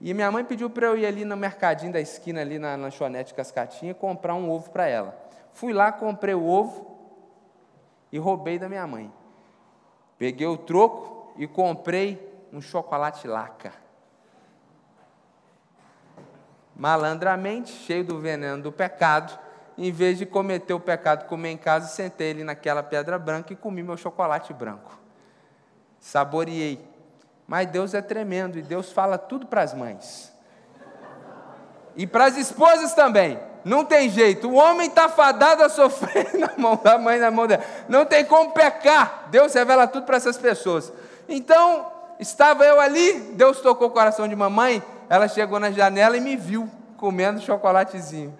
E 0.00 0.14
minha 0.14 0.30
mãe 0.30 0.44
pediu 0.44 0.70
para 0.70 0.86
eu 0.86 0.96
ir 0.96 1.04
ali 1.04 1.24
no 1.24 1.36
mercadinho 1.36 1.92
da 1.92 2.00
esquina, 2.00 2.40
ali 2.40 2.58
na 2.58 2.76
lanchonete 2.76 3.34
Cascatinha, 3.34 3.92
comprar 3.94 4.34
um 4.34 4.48
ovo 4.50 4.70
para 4.70 4.86
ela. 4.86 5.18
Fui 5.52 5.72
lá, 5.72 5.90
comprei 5.90 6.34
o 6.34 6.46
ovo 6.46 6.96
e 8.12 8.18
roubei 8.18 8.58
da 8.58 8.68
minha 8.68 8.86
mãe. 8.86 9.12
Peguei 10.16 10.46
o 10.46 10.56
troco 10.56 11.32
e 11.36 11.46
comprei 11.46 12.28
um 12.52 12.60
chocolate 12.60 13.26
laca. 13.26 13.72
Malandramente, 16.76 17.72
cheio 17.72 18.04
do 18.04 18.20
veneno 18.20 18.62
do 18.62 18.70
pecado, 18.70 19.36
em 19.76 19.90
vez 19.90 20.16
de 20.16 20.24
cometer 20.24 20.74
o 20.74 20.80
pecado, 20.80 21.26
comer 21.26 21.50
em 21.50 21.56
casa, 21.56 21.88
sentei 21.88 22.30
ali 22.30 22.44
naquela 22.44 22.84
pedra 22.84 23.18
branca 23.18 23.52
e 23.52 23.56
comi 23.56 23.82
meu 23.82 23.96
chocolate 23.96 24.52
branco. 24.52 24.96
Saboreei. 25.98 26.97
Mas 27.48 27.66
Deus 27.66 27.94
é 27.94 28.02
tremendo 28.02 28.58
e 28.58 28.62
Deus 28.62 28.92
fala 28.92 29.16
tudo 29.16 29.46
para 29.46 29.62
as 29.62 29.72
mães. 29.72 30.30
E 31.96 32.06
para 32.06 32.26
as 32.26 32.36
esposas 32.36 32.92
também. 32.92 33.40
Não 33.64 33.86
tem 33.86 34.10
jeito. 34.10 34.50
O 34.50 34.54
homem 34.54 34.86
está 34.86 35.08
fadado 35.08 35.64
a 35.64 35.70
sofrer 35.70 36.32
na 36.38 36.52
mão 36.58 36.76
da 36.76 36.98
mãe, 36.98 37.18
na 37.18 37.30
mão 37.30 37.46
dela. 37.46 37.64
Não 37.88 38.04
tem 38.04 38.22
como 38.22 38.52
pecar. 38.52 39.28
Deus 39.30 39.54
revela 39.54 39.86
tudo 39.86 40.04
para 40.04 40.18
essas 40.18 40.36
pessoas. 40.36 40.92
Então, 41.26 41.90
estava 42.20 42.64
eu 42.64 42.78
ali, 42.78 43.14
Deus 43.32 43.62
tocou 43.62 43.88
o 43.88 43.92
coração 43.92 44.28
de 44.28 44.36
mamãe. 44.36 44.82
Ela 45.08 45.26
chegou 45.26 45.58
na 45.58 45.70
janela 45.70 46.18
e 46.18 46.20
me 46.20 46.36
viu 46.36 46.70
comendo 46.98 47.40
chocolatezinho. 47.40 48.36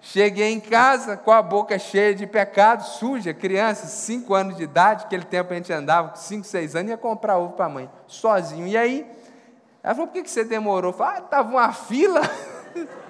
Cheguei 0.00 0.52
em 0.52 0.60
casa 0.60 1.16
com 1.16 1.32
a 1.32 1.42
boca 1.42 1.78
cheia 1.78 2.14
de 2.14 2.26
pecado, 2.26 2.82
suja, 2.82 3.34
criança, 3.34 3.86
5 3.86 4.32
anos 4.32 4.56
de 4.56 4.62
idade, 4.62 5.04
aquele 5.04 5.24
tempo 5.24 5.52
a 5.52 5.56
gente 5.56 5.72
andava 5.72 6.10
com 6.10 6.16
5, 6.16 6.46
6 6.46 6.76
anos, 6.76 6.90
ia 6.90 6.96
comprar 6.96 7.36
ovo 7.36 7.54
para 7.54 7.66
a 7.66 7.68
mãe, 7.68 7.90
sozinho. 8.06 8.66
E 8.66 8.76
aí, 8.76 9.04
ela 9.82 9.94
falou, 9.94 10.08
por 10.08 10.22
que 10.22 10.30
você 10.30 10.44
demorou? 10.44 10.92
Eu 10.92 10.96
falei, 10.96 11.16
ah, 11.16 11.24
estava 11.24 11.48
uma 11.48 11.72
fila. 11.72 12.20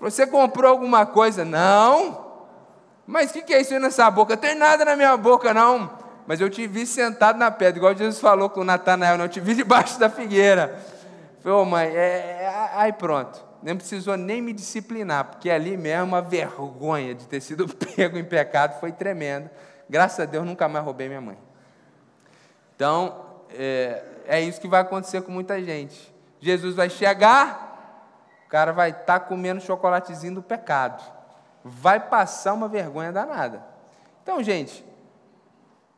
Você 0.00 0.26
comprou 0.26 0.68
alguma 0.68 1.06
coisa? 1.06 1.44
Não. 1.44 2.32
Mas 3.06 3.30
o 3.30 3.34
que, 3.34 3.42
que 3.42 3.54
é 3.54 3.60
isso 3.60 3.72
aí 3.72 3.78
nessa 3.78 4.10
boca? 4.10 4.34
Não 4.34 4.40
tem 4.40 4.54
nada 4.56 4.84
na 4.84 4.96
minha 4.96 5.16
boca, 5.16 5.54
não. 5.54 5.90
Mas 6.26 6.40
eu 6.40 6.50
te 6.50 6.66
vi 6.66 6.86
sentado 6.86 7.38
na 7.38 7.50
pedra, 7.50 7.78
igual 7.78 7.94
Jesus 7.94 8.18
falou 8.18 8.50
com 8.50 8.60
o 8.60 8.64
Natanael, 8.64 9.16
não, 9.16 9.26
eu 9.26 9.28
te 9.28 9.38
vi 9.38 9.54
debaixo 9.54 10.00
da 10.00 10.08
figueira. 10.08 10.76
Falei, 11.40 11.58
ô 11.58 11.62
oh, 11.62 11.64
mãe, 11.64 11.86
é, 11.86 11.90
é, 11.90 12.70
aí 12.74 12.92
pronto. 12.92 13.51
Nem 13.62 13.76
precisou 13.76 14.16
nem 14.16 14.42
me 14.42 14.52
disciplinar, 14.52 15.24
porque 15.26 15.48
ali 15.48 15.76
mesmo 15.76 16.16
a 16.16 16.20
vergonha 16.20 17.14
de 17.14 17.26
ter 17.26 17.40
sido 17.40 17.68
pego 17.96 18.18
em 18.18 18.24
pecado 18.24 18.80
foi 18.80 18.92
tremenda. 18.92 19.52
Graças 19.88 20.20
a 20.20 20.24
Deus 20.24 20.44
nunca 20.44 20.68
mais 20.68 20.84
roubei 20.84 21.08
minha 21.08 21.20
mãe. 21.20 21.38
Então, 22.74 23.24
é, 23.50 24.02
é 24.26 24.40
isso 24.40 24.60
que 24.60 24.68
vai 24.68 24.80
acontecer 24.80 25.22
com 25.22 25.30
muita 25.30 25.62
gente. 25.62 26.12
Jesus 26.40 26.74
vai 26.74 26.90
chegar, 26.90 27.72
cara 28.52 28.70
vai 28.70 28.90
estar 28.90 29.18
tá 29.18 29.20
comendo 29.20 29.62
chocolatezinho 29.62 30.34
do 30.34 30.42
pecado. 30.42 31.02
Vai 31.64 31.98
passar 31.98 32.52
uma 32.52 32.68
vergonha 32.68 33.10
danada. 33.10 33.64
Então, 34.22 34.42
gente, 34.42 34.84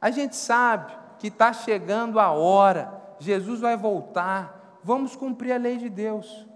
a 0.01 0.09
gente 0.13 0.37
sabe 0.37 0.93
que 1.19 1.27
está 1.27 1.53
chegando 1.53 2.21
a 2.21 2.31
hora, 2.31 2.93
Jesus 3.19 3.61
vai 3.61 3.77
voltar, 3.77 4.79
vamos 4.85 5.17
cumprir 5.17 5.53
a 5.53 5.57
lei 5.57 5.79
de 5.79 5.89
Deus. 5.89 6.47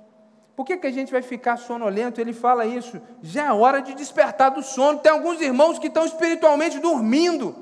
Por 0.58 0.64
que, 0.64 0.76
que 0.76 0.88
a 0.88 0.92
gente 0.92 1.12
vai 1.12 1.22
ficar 1.22 1.56
sonolento? 1.56 2.20
Ele 2.20 2.32
fala 2.32 2.66
isso, 2.66 3.00
já 3.22 3.44
é 3.44 3.52
hora 3.52 3.80
de 3.80 3.94
despertar 3.94 4.50
do 4.50 4.60
sono. 4.60 4.98
Tem 4.98 5.12
alguns 5.12 5.40
irmãos 5.40 5.78
que 5.78 5.86
estão 5.86 6.04
espiritualmente 6.04 6.80
dormindo, 6.80 7.54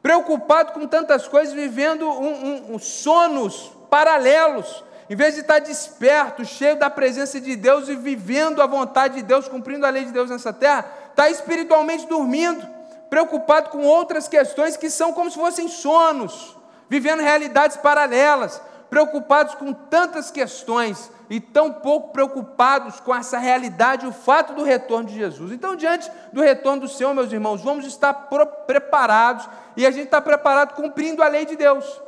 preocupados 0.00 0.72
com 0.72 0.86
tantas 0.86 1.26
coisas, 1.26 1.52
vivendo 1.52 2.08
um, 2.08 2.46
um, 2.46 2.74
um 2.74 2.78
sonos 2.78 3.72
paralelos, 3.90 4.84
em 5.10 5.16
vez 5.16 5.34
de 5.34 5.40
estar 5.40 5.58
desperto, 5.58 6.44
cheio 6.44 6.78
da 6.78 6.88
presença 6.88 7.40
de 7.40 7.56
Deus 7.56 7.88
e 7.88 7.96
vivendo 7.96 8.62
a 8.62 8.68
vontade 8.68 9.16
de 9.16 9.22
Deus, 9.22 9.48
cumprindo 9.48 9.84
a 9.84 9.90
lei 9.90 10.04
de 10.04 10.12
Deus 10.12 10.30
nessa 10.30 10.52
terra, 10.52 10.86
está 11.10 11.28
espiritualmente 11.28 12.06
dormindo, 12.06 12.64
preocupado 13.10 13.70
com 13.70 13.82
outras 13.82 14.28
questões 14.28 14.76
que 14.76 14.90
são 14.90 15.12
como 15.12 15.28
se 15.28 15.36
fossem 15.36 15.66
sonos, 15.66 16.56
vivendo 16.88 17.20
realidades 17.20 17.76
paralelas, 17.76 18.62
preocupados 18.88 19.54
com 19.54 19.72
tantas 19.72 20.30
questões 20.30 21.10
e 21.28 21.40
tão 21.40 21.72
pouco 21.72 22.12
preocupados 22.12 23.00
com 23.00 23.14
essa 23.14 23.38
realidade, 23.38 24.06
o 24.06 24.12
fato 24.12 24.54
do 24.54 24.62
retorno 24.62 25.08
de 25.08 25.16
Jesus. 25.16 25.52
Então, 25.52 25.74
diante 25.74 26.10
do 26.32 26.40
retorno 26.40 26.82
do 26.82 26.88
Senhor, 26.88 27.14
meus 27.14 27.32
irmãos, 27.32 27.62
vamos 27.62 27.84
estar 27.84 28.14
preparados 28.66 29.48
e 29.76 29.86
a 29.86 29.90
gente 29.90 30.04
está 30.04 30.20
preparado 30.20 30.74
cumprindo 30.74 31.22
a 31.22 31.28
lei 31.28 31.44
de 31.44 31.56
Deus. 31.56 32.00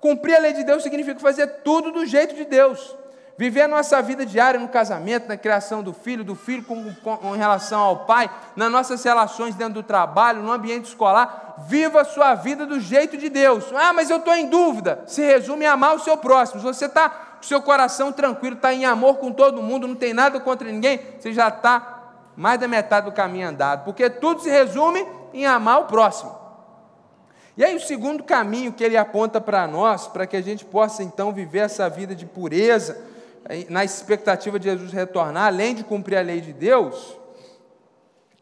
Cumprir 0.00 0.36
a 0.36 0.40
lei 0.40 0.52
de 0.52 0.64
Deus 0.64 0.82
significa 0.82 1.18
fazer 1.18 1.46
tudo 1.64 1.90
do 1.90 2.04
jeito 2.04 2.34
de 2.34 2.44
Deus. 2.44 2.94
Viver 3.38 3.62
a 3.62 3.68
nossa 3.68 4.00
vida 4.00 4.24
diária 4.24 4.58
no 4.58 4.68
casamento, 4.68 5.28
na 5.28 5.36
criação 5.36 5.82
do 5.82 5.92
filho, 5.92 6.24
do 6.24 6.34
filho 6.34 6.62
com, 6.62 6.94
com, 6.94 7.34
em 7.34 7.38
relação 7.38 7.80
ao 7.80 8.06
pai, 8.06 8.30
nas 8.54 8.72
nossas 8.72 9.04
relações 9.04 9.54
dentro 9.54 9.74
do 9.74 9.82
trabalho, 9.82 10.42
no 10.42 10.50
ambiente 10.50 10.86
escolar. 10.86 11.54
Viva 11.68 12.00
a 12.00 12.04
sua 12.04 12.34
vida 12.34 12.64
do 12.64 12.80
jeito 12.80 13.18
de 13.18 13.28
Deus. 13.28 13.66
Ah, 13.74 13.92
mas 13.92 14.08
eu 14.08 14.16
estou 14.16 14.34
em 14.34 14.48
dúvida. 14.48 15.04
Se 15.06 15.20
resume 15.20 15.64
em 15.64 15.68
amar 15.68 15.94
o 15.94 15.98
seu 15.98 16.16
próximo. 16.16 16.60
Se 16.60 16.66
você 16.66 16.86
está 16.86 17.10
com 17.10 17.42
seu 17.42 17.60
coração 17.60 18.10
tranquilo, 18.10 18.56
está 18.56 18.72
em 18.72 18.86
amor 18.86 19.16
com 19.18 19.30
todo 19.30 19.62
mundo, 19.62 19.86
não 19.86 19.94
tem 19.94 20.14
nada 20.14 20.40
contra 20.40 20.70
ninguém, 20.70 20.98
você 21.18 21.32
já 21.32 21.48
está 21.48 21.96
mais 22.34 22.58
da 22.58 22.66
metade 22.66 23.04
do 23.04 23.12
caminho 23.12 23.48
andado. 23.48 23.84
Porque 23.84 24.08
tudo 24.08 24.40
se 24.40 24.48
resume 24.48 25.06
em 25.34 25.46
amar 25.46 25.80
o 25.80 25.84
próximo. 25.84 26.34
E 27.54 27.64
aí, 27.64 27.74
o 27.74 27.80
segundo 27.80 28.22
caminho 28.22 28.72
que 28.72 28.84
ele 28.84 28.96
aponta 28.96 29.40
para 29.40 29.66
nós, 29.66 30.06
para 30.06 30.26
que 30.26 30.36
a 30.36 30.42
gente 30.42 30.64
possa 30.64 31.02
então 31.02 31.32
viver 31.32 31.60
essa 31.60 31.88
vida 31.88 32.14
de 32.14 32.26
pureza, 32.26 33.15
na 33.68 33.84
expectativa 33.84 34.58
de 34.58 34.68
Jesus 34.68 34.92
retornar, 34.92 35.46
além 35.46 35.74
de 35.74 35.84
cumprir 35.84 36.16
a 36.16 36.22
lei 36.22 36.40
de 36.40 36.52
Deus, 36.52 37.16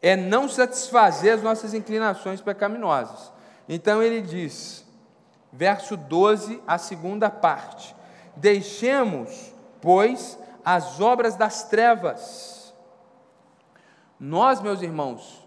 é 0.01 0.15
não 0.15 0.47
satisfazer 0.49 1.33
as 1.33 1.43
nossas 1.43 1.73
inclinações 1.73 2.41
pecaminosas. 2.41 3.31
Então 3.67 4.01
ele 4.01 4.21
diz, 4.21 4.85
verso 5.51 5.95
12, 5.97 6.61
a 6.67 6.77
segunda 6.77 7.29
parte: 7.29 7.95
Deixemos, 8.35 9.53
pois, 9.81 10.37
as 10.63 10.99
obras 10.99 11.35
das 11.35 11.63
trevas. 11.63 12.73
Nós, 14.19 14.61
meus 14.61 14.81
irmãos, 14.81 15.45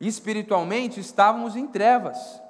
espiritualmente 0.00 1.00
estávamos 1.00 1.56
em 1.56 1.66
trevas. 1.66 2.40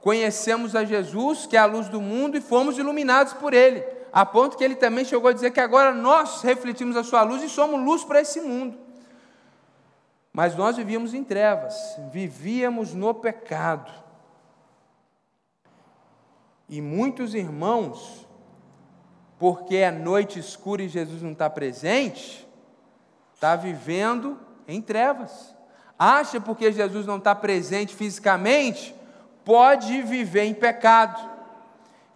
Conhecemos 0.00 0.76
a 0.76 0.84
Jesus, 0.84 1.46
que 1.46 1.56
é 1.56 1.60
a 1.60 1.66
luz 1.66 1.88
do 1.88 2.00
mundo, 2.00 2.36
e 2.36 2.40
fomos 2.40 2.78
iluminados 2.78 3.32
por 3.32 3.52
Ele, 3.52 3.95
a 4.16 4.24
ponto 4.24 4.56
que 4.56 4.64
Ele 4.64 4.76
também 4.76 5.04
chegou 5.04 5.28
a 5.28 5.32
dizer 5.32 5.50
que 5.50 5.60
agora 5.60 5.92
nós 5.92 6.40
refletimos 6.42 6.96
a 6.96 7.04
Sua 7.04 7.22
luz 7.22 7.42
e 7.42 7.48
somos 7.48 7.80
luz 7.84 8.04
para 8.04 8.20
esse 8.20 8.40
mundo. 8.40 8.78
Mas 10.32 10.56
nós 10.56 10.76
vivíamos 10.76 11.12
em 11.12 11.22
trevas, 11.22 11.74
vivíamos 12.10 12.94
no 12.94 13.12
pecado. 13.12 13.92
E 16.68 16.80
muitos 16.80 17.34
irmãos, 17.34 18.26
porque 19.38 19.76
é 19.76 19.90
noite 19.90 20.38
escura 20.38 20.82
e 20.82 20.88
Jesus 20.88 21.20
não 21.20 21.32
está 21.32 21.50
presente, 21.50 22.48
está 23.34 23.54
vivendo 23.56 24.38
em 24.66 24.80
trevas 24.80 25.56
acha 25.98 26.40
porque 26.40 26.70
Jesus 26.70 27.06
não 27.06 27.16
está 27.16 27.34
presente 27.34 27.94
fisicamente, 27.94 28.94
pode 29.44 30.02
viver 30.02 30.44
em 30.44 30.54
pecado. 30.54 31.35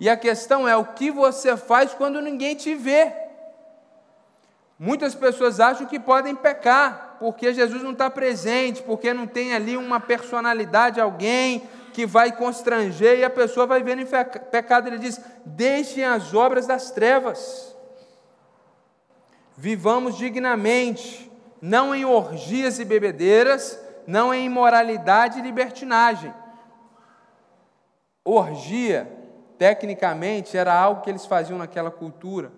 E 0.00 0.08
a 0.08 0.16
questão 0.16 0.66
é 0.66 0.74
o 0.74 0.86
que 0.86 1.10
você 1.10 1.54
faz 1.58 1.92
quando 1.92 2.22
ninguém 2.22 2.56
te 2.56 2.74
vê. 2.74 3.12
Muitas 4.78 5.14
pessoas 5.14 5.60
acham 5.60 5.86
que 5.86 6.00
podem 6.00 6.34
pecar, 6.34 7.16
porque 7.20 7.52
Jesus 7.52 7.82
não 7.82 7.92
está 7.92 8.08
presente, 8.08 8.82
porque 8.82 9.12
não 9.12 9.26
tem 9.26 9.52
ali 9.52 9.76
uma 9.76 10.00
personalidade, 10.00 10.98
alguém 10.98 11.68
que 11.92 12.06
vai 12.06 12.32
constranger 12.32 13.18
e 13.18 13.24
a 13.24 13.28
pessoa 13.28 13.66
vai 13.66 13.82
vendo 13.82 14.00
em 14.00 14.06
pecado. 14.50 14.86
Ele 14.86 14.96
diz: 14.96 15.20
deixem 15.44 16.02
as 16.02 16.32
obras 16.32 16.66
das 16.66 16.90
trevas, 16.90 17.76
vivamos 19.54 20.16
dignamente, 20.16 21.30
não 21.60 21.94
em 21.94 22.06
orgias 22.06 22.78
e 22.78 22.86
bebedeiras, 22.86 23.78
não 24.06 24.32
em 24.32 24.46
imoralidade 24.46 25.38
e 25.38 25.42
libertinagem. 25.42 26.32
Orgia, 28.24 29.19
tecnicamente, 29.60 30.56
era 30.56 30.72
algo 30.72 31.02
que 31.02 31.10
eles 31.10 31.26
faziam 31.26 31.58
naquela 31.58 31.90
cultura, 31.90 32.50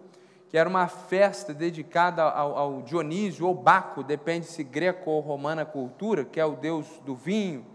que 0.48 0.56
era 0.56 0.68
uma 0.68 0.86
festa 0.86 1.52
dedicada 1.52 2.22
ao, 2.22 2.56
ao 2.56 2.82
Dionísio 2.82 3.44
ou 3.44 3.52
Baco, 3.52 4.04
depende 4.04 4.46
se 4.46 4.62
greco 4.62 5.10
ou 5.10 5.18
romana 5.18 5.64
cultura, 5.64 6.24
que 6.24 6.38
é 6.38 6.44
o 6.44 6.52
deus 6.54 6.86
do 7.04 7.16
vinho, 7.16 7.66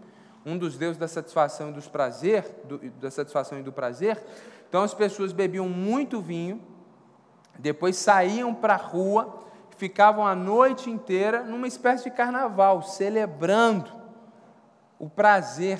um 0.46 0.56
dos 0.56 0.78
deuses 0.78 0.96
da 0.96 1.06
satisfação 1.06 1.68
e 1.68 1.72
dos 1.72 1.86
prazer, 1.86 2.42
do, 2.64 2.78
da 2.92 3.10
satisfação 3.10 3.58
e 3.58 3.62
do 3.62 3.70
prazer. 3.70 4.18
Então 4.66 4.82
as 4.82 4.94
pessoas 4.94 5.30
bebiam 5.30 5.68
muito 5.68 6.22
vinho, 6.22 6.62
depois 7.58 7.96
saíam 7.96 8.54
para 8.54 8.72
a 8.72 8.78
rua 8.78 9.44
ficavam 9.76 10.26
a 10.26 10.34
noite 10.34 10.88
inteira 10.88 11.44
numa 11.44 11.68
espécie 11.68 12.04
de 12.04 12.10
carnaval, 12.10 12.82
celebrando 12.82 13.92
o 14.98 15.06
prazer 15.06 15.78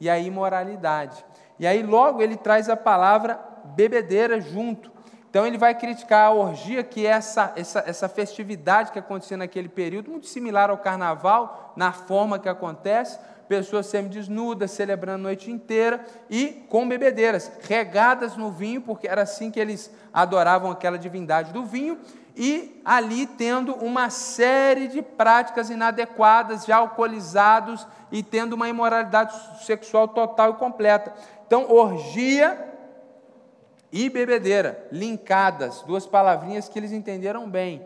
e 0.00 0.10
a 0.10 0.18
imoralidade. 0.18 1.24
E 1.60 1.66
aí 1.66 1.82
logo 1.82 2.22
ele 2.22 2.36
traz 2.36 2.70
a 2.70 2.76
palavra 2.76 3.38
bebedeira 3.76 4.40
junto. 4.40 4.90
Então 5.28 5.46
ele 5.46 5.58
vai 5.58 5.74
criticar 5.74 6.28
a 6.28 6.32
orgia, 6.32 6.82
que 6.82 7.06
é 7.06 7.10
essa, 7.10 7.52
essa, 7.54 7.84
essa 7.86 8.08
festividade 8.08 8.90
que 8.90 8.98
acontecia 8.98 9.36
naquele 9.36 9.68
período, 9.68 10.10
muito 10.10 10.26
similar 10.26 10.70
ao 10.70 10.78
carnaval, 10.78 11.74
na 11.76 11.92
forma 11.92 12.38
que 12.38 12.48
acontece, 12.48 13.18
pessoas 13.46 13.86
semi-desnudas, 13.86 14.70
celebrando 14.70 15.20
a 15.20 15.22
noite 15.28 15.50
inteira, 15.50 16.02
e 16.30 16.64
com 16.70 16.88
bebedeiras, 16.88 17.52
regadas 17.68 18.38
no 18.38 18.50
vinho, 18.50 18.80
porque 18.80 19.06
era 19.06 19.22
assim 19.22 19.50
que 19.50 19.60
eles 19.60 19.94
adoravam 20.14 20.70
aquela 20.70 20.98
divindade 20.98 21.52
do 21.52 21.62
vinho, 21.62 21.98
e 22.36 22.80
ali 22.84 23.26
tendo 23.26 23.74
uma 23.74 24.10
série 24.10 24.88
de 24.88 25.02
práticas 25.02 25.70
inadequadas, 25.70 26.64
já 26.64 26.76
alcoolizados 26.76 27.86
e 28.10 28.22
tendo 28.22 28.54
uma 28.54 28.68
imoralidade 28.68 29.34
sexual 29.64 30.08
total 30.08 30.50
e 30.50 30.54
completa. 30.54 31.12
Então, 31.46 31.70
orgia 31.70 32.68
e 33.92 34.08
bebedeira, 34.08 34.86
linkadas, 34.92 35.82
duas 35.82 36.06
palavrinhas 36.06 36.68
que 36.68 36.78
eles 36.78 36.92
entenderam 36.92 37.48
bem. 37.48 37.84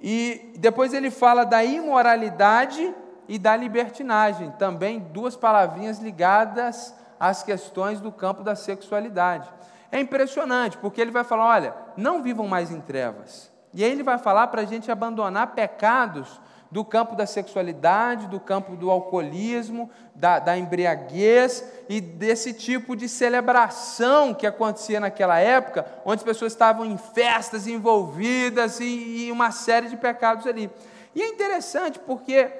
E 0.00 0.52
depois 0.58 0.92
ele 0.92 1.10
fala 1.10 1.44
da 1.44 1.64
imoralidade 1.64 2.94
e 3.28 3.38
da 3.38 3.56
libertinagem, 3.56 4.52
também 4.52 5.00
duas 5.00 5.34
palavrinhas 5.34 5.98
ligadas 5.98 6.94
às 7.18 7.42
questões 7.42 8.00
do 8.00 8.12
campo 8.12 8.44
da 8.44 8.54
sexualidade. 8.54 9.48
É 9.90 9.98
impressionante, 9.98 10.76
porque 10.78 11.00
ele 11.00 11.10
vai 11.10 11.24
falar: 11.24 11.46
olha, 11.46 11.74
não 11.96 12.22
vivam 12.22 12.46
mais 12.46 12.70
em 12.70 12.80
trevas. 12.80 13.50
E 13.76 13.84
aí 13.84 13.92
ele 13.92 14.02
vai 14.02 14.16
falar 14.16 14.46
para 14.46 14.62
a 14.62 14.64
gente 14.64 14.90
abandonar 14.90 15.48
pecados 15.48 16.40
do 16.70 16.82
campo 16.82 17.14
da 17.14 17.26
sexualidade, 17.26 18.26
do 18.26 18.40
campo 18.40 18.74
do 18.74 18.90
alcoolismo, 18.90 19.90
da, 20.14 20.38
da, 20.38 20.56
embriaguez 20.56 21.62
e 21.86 22.00
desse 22.00 22.54
tipo 22.54 22.96
de 22.96 23.06
celebração 23.06 24.32
que 24.32 24.46
acontecia 24.46 24.98
naquela 24.98 25.38
época, 25.38 25.84
onde 26.06 26.20
as 26.20 26.24
pessoas 26.24 26.52
estavam 26.52 26.86
em 26.86 26.96
festas 26.96 27.66
envolvidas 27.66 28.80
e, 28.80 29.26
e 29.26 29.30
uma 29.30 29.50
série 29.50 29.90
de 29.90 29.96
pecados 29.98 30.46
ali. 30.46 30.70
E 31.14 31.20
é 31.20 31.28
interessante 31.28 31.98
porque 31.98 32.50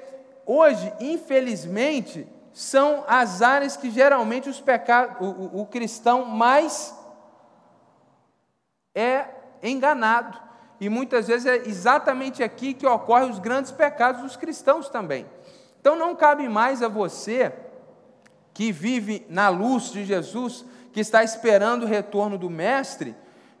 hoje, 0.45 0.93
infelizmente, 0.99 2.27
são 2.53 3.03
as 3.07 3.41
áreas 3.41 3.75
que 3.75 3.89
geralmente 3.89 4.47
os 4.47 4.61
pecados, 4.61 5.17
o, 5.19 5.31
o, 5.31 5.61
o 5.61 5.65
cristão 5.65 6.25
mais 6.25 6.95
é 8.93 9.25
enganado. 9.63 10.46
E 10.79 10.89
muitas 10.89 11.27
vezes 11.27 11.45
é 11.45 11.67
exatamente 11.67 12.43
aqui 12.43 12.73
que 12.73 12.85
ocorrem 12.85 13.29
os 13.29 13.39
grandes 13.39 13.71
pecados 13.71 14.21
dos 14.21 14.35
cristãos 14.35 14.89
também. 14.89 15.25
Então 15.79 15.95
não 15.95 16.15
cabe 16.15 16.47
mais 16.47 16.83
a 16.83 16.87
você, 16.87 17.51
que 18.53 18.71
vive 18.71 19.25
na 19.29 19.49
luz 19.49 19.91
de 19.91 20.03
Jesus, 20.03 20.65
que 20.91 20.99
está 20.99 21.23
esperando 21.23 21.83
o 21.83 21.87
retorno 21.87 22.37
do 22.37 22.49
Mestre, 22.49 23.15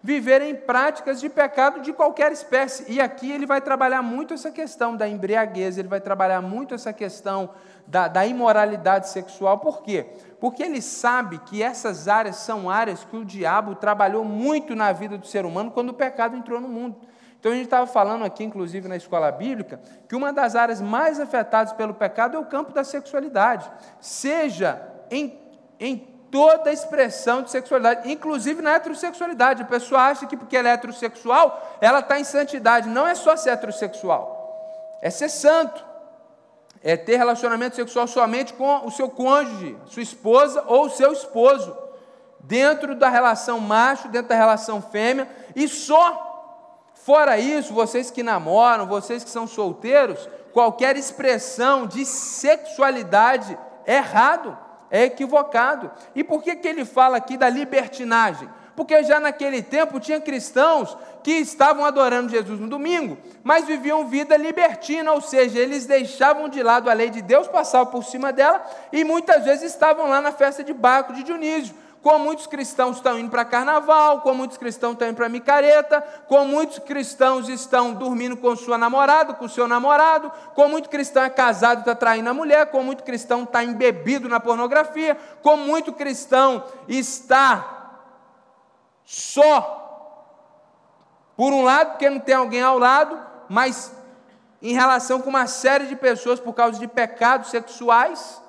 viver 0.07 0.41
em 0.41 0.55
práticas 0.55 1.19
de 1.19 1.27
pecado 1.27 1.81
de 1.81 1.91
qualquer 1.91 2.31
espécie. 2.31 2.89
E 2.89 3.01
aqui 3.01 3.29
ele 3.29 3.45
vai 3.45 3.59
trabalhar 3.59 4.01
muito 4.01 4.33
essa 4.33 4.49
questão 4.49 4.95
da 4.95 5.05
embriaguez, 5.05 5.77
ele 5.77 5.89
vai 5.89 5.99
trabalhar 5.99 6.41
muito 6.41 6.73
essa 6.73 6.93
questão 6.93 7.49
da, 7.85 8.07
da 8.07 8.25
imoralidade 8.25 9.09
sexual. 9.09 9.57
Por 9.57 9.81
quê? 9.81 10.05
Porque 10.39 10.63
ele 10.63 10.81
sabe 10.81 11.39
que 11.39 11.61
essas 11.61 12.07
áreas 12.07 12.37
são 12.37 12.69
áreas 12.69 13.03
que 13.03 13.17
o 13.17 13.25
diabo 13.25 13.75
trabalhou 13.75 14.23
muito 14.23 14.77
na 14.77 14.93
vida 14.93 15.17
do 15.17 15.27
ser 15.27 15.45
humano 15.45 15.71
quando 15.71 15.89
o 15.89 15.93
pecado 15.93 16.37
entrou 16.37 16.61
no 16.61 16.69
mundo. 16.69 16.95
Então 17.37 17.51
a 17.51 17.55
gente 17.55 17.65
estava 17.65 17.85
falando 17.85 18.23
aqui, 18.23 18.45
inclusive 18.45 18.87
na 18.87 18.95
escola 18.95 19.29
bíblica, 19.29 19.81
que 20.07 20.15
uma 20.15 20.31
das 20.31 20.55
áreas 20.55 20.79
mais 20.79 21.19
afetadas 21.19 21.73
pelo 21.73 21.93
pecado 21.93 22.37
é 22.37 22.39
o 22.39 22.45
campo 22.45 22.71
da 22.71 22.85
sexualidade, 22.85 23.69
seja 23.99 24.81
em, 25.11 25.37
em 25.77 26.16
toda 26.31 26.71
expressão 26.71 27.41
de 27.41 27.51
sexualidade, 27.51 28.11
inclusive 28.11 28.61
na 28.61 28.75
heterossexualidade. 28.75 29.63
A 29.63 29.65
pessoa 29.65 30.01
acha 30.01 30.25
que 30.25 30.37
porque 30.37 30.57
ela 30.57 30.69
é 30.69 30.73
heterossexual, 30.73 31.77
ela 31.81 31.99
está 31.99 32.19
em 32.19 32.23
santidade. 32.23 32.89
Não 32.89 33.07
é 33.07 33.15
só 33.15 33.35
ser 33.35 33.51
heterossexual, 33.51 34.97
é 35.01 35.09
ser 35.09 35.29
santo. 35.29 35.85
É 36.83 36.95
ter 36.95 37.17
relacionamento 37.17 37.75
sexual 37.75 38.07
somente 38.07 38.53
com 38.53 38.85
o 38.85 38.91
seu 38.91 39.09
cônjuge, 39.09 39.75
sua 39.87 40.03
esposa 40.03 40.63
ou 40.67 40.89
seu 40.89 41.11
esposo, 41.11 41.75
dentro 42.39 42.93
da 42.93 43.09
relação 43.09 43.59
macho, 43.59 44.07
dentro 44.09 44.29
da 44.29 44.35
relação 44.35 44.79
fêmea, 44.79 45.27
e 45.55 45.67
só 45.67 46.27
Fora 47.07 47.39
isso, 47.39 47.73
vocês 47.73 48.11
que 48.11 48.21
namoram, 48.21 48.85
vocês 48.85 49.23
que 49.23 49.29
são 49.29 49.47
solteiros, 49.47 50.27
qualquer 50.51 50.97
expressão 50.97 51.87
de 51.87 52.05
sexualidade 52.05 53.57
é 53.85 53.95
errado, 53.95 54.57
é 54.89 55.03
equivocado. 55.03 55.91
E 56.15 56.23
por 56.23 56.41
que, 56.41 56.55
que 56.55 56.67
ele 56.67 56.85
fala 56.85 57.17
aqui 57.17 57.37
da 57.37 57.49
libertinagem? 57.49 58.49
Porque 58.75 59.03
já 59.03 59.19
naquele 59.19 59.63
tempo 59.63 59.99
tinha 59.99 60.21
cristãos 60.21 60.95
que 61.23 61.31
estavam 61.31 61.83
adorando 61.83 62.29
Jesus 62.29 62.59
no 62.59 62.69
domingo, 62.69 63.17
mas 63.43 63.65
viviam 63.65 64.07
vida 64.07 64.37
libertina, 64.37 65.11
ou 65.11 65.19
seja, 65.19 65.57
eles 65.57 65.87
deixavam 65.87 66.47
de 66.47 66.61
lado 66.61 66.89
a 66.89 66.93
lei 66.93 67.09
de 67.09 67.21
Deus, 67.21 67.47
passavam 67.47 67.91
por 67.91 68.03
cima 68.03 68.31
dela 68.31 68.63
e 68.93 69.03
muitas 69.03 69.43
vezes 69.43 69.71
estavam 69.71 70.07
lá 70.07 70.21
na 70.21 70.31
festa 70.31 70.63
de 70.63 70.73
Baco 70.73 71.13
de 71.13 71.23
Dionísio 71.23 71.73
como 72.07 72.23
muitos 72.23 72.47
cristãos 72.47 72.95
estão 72.95 73.19
indo 73.19 73.29
para 73.29 73.43
carnaval, 73.43 74.21
como 74.21 74.35
muitos 74.35 74.55
cristãos 74.55 74.93
estão 74.93 75.09
indo 75.09 75.17
para 75.17 75.27
micareta, 75.27 75.99
como 76.25 76.45
muitos 76.45 76.79
cristãos 76.79 77.49
estão 77.49 77.93
dormindo 77.93 78.37
com 78.37 78.55
sua 78.55 78.77
namorada, 78.77 79.33
com 79.33 79.45
seu 79.45 79.67
namorado, 79.67 80.31
como 80.55 80.69
muito 80.69 80.87
cristão 80.87 81.21
é 81.21 81.29
casado 81.29 81.79
e 81.79 81.81
está 81.81 81.93
traindo 81.93 82.29
a 82.29 82.33
mulher, 82.33 82.67
como 82.67 82.85
muito 82.85 83.03
cristão 83.03 83.43
está 83.43 83.61
embebido 83.61 84.29
na 84.29 84.39
pornografia, 84.39 85.17
como 85.41 85.65
muito 85.65 85.91
cristão 85.91 86.63
está 86.87 87.99
só, 89.03 90.55
por 91.35 91.51
um 91.51 91.61
lado, 91.61 91.89
porque 91.89 92.09
não 92.09 92.21
tem 92.21 92.35
alguém 92.35 92.61
ao 92.61 92.79
lado, 92.79 93.21
mas 93.49 93.91
em 94.61 94.71
relação 94.71 95.21
com 95.21 95.29
uma 95.29 95.45
série 95.45 95.87
de 95.87 95.95
pessoas 95.97 96.39
por 96.39 96.53
causa 96.53 96.79
de 96.79 96.87
pecados 96.87 97.49
sexuais. 97.49 98.41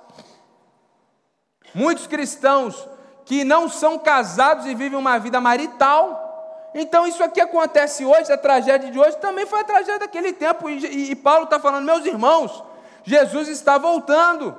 Muitos 1.75 2.07
cristãos 2.07 2.87
que 3.29 3.45
não 3.45 3.69
são 3.69 3.99
casados 3.99 4.65
e 4.65 4.75
vivem 4.75 4.99
uma 4.99 5.19
vida 5.19 5.39
marital. 5.39 6.71
Então, 6.75 7.07
isso 7.07 7.23
aqui 7.23 7.43
acontece 7.43 8.03
hoje, 8.03 8.33
a 8.33 8.39
tragédia 8.39 8.91
de 8.91 8.99
hoje 8.99 9.19
também 9.19 9.45
foi 9.45 9.61
a 9.61 9.65
tragédia 9.65 9.99
daquele 9.99 10.33
tempo. 10.33 10.71
E, 10.71 11.11
e, 11.11 11.15
Paulo 11.15 11.45
está 11.45 11.61
falando, 11.61 11.85
meus 11.85 12.07
irmãos, 12.07 12.65
Jesus 13.05 13.49
está 13.49 13.77
voltando. 13.77 14.57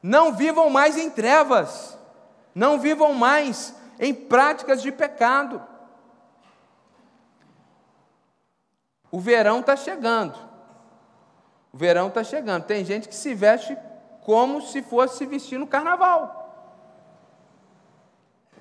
Não 0.00 0.32
vivam 0.32 0.70
mais 0.70 0.96
em 0.96 1.10
trevas, 1.10 1.98
não 2.54 2.78
vivam 2.78 3.14
mais 3.14 3.74
em 3.98 4.14
práticas 4.14 4.80
de 4.80 4.92
pecado. 4.92 5.60
O 9.10 9.18
verão 9.18 9.58
está 9.58 9.74
chegando. 9.74 10.38
O 11.72 11.76
verão 11.76 12.06
está 12.06 12.22
chegando. 12.22 12.62
Tem 12.62 12.84
gente 12.84 13.08
que 13.08 13.14
se 13.14 13.34
veste 13.34 13.76
como 14.24 14.62
se 14.62 14.82
fosse 14.82 15.18
se 15.18 15.26
vestir 15.26 15.58
no 15.58 15.66
carnaval. 15.66 16.40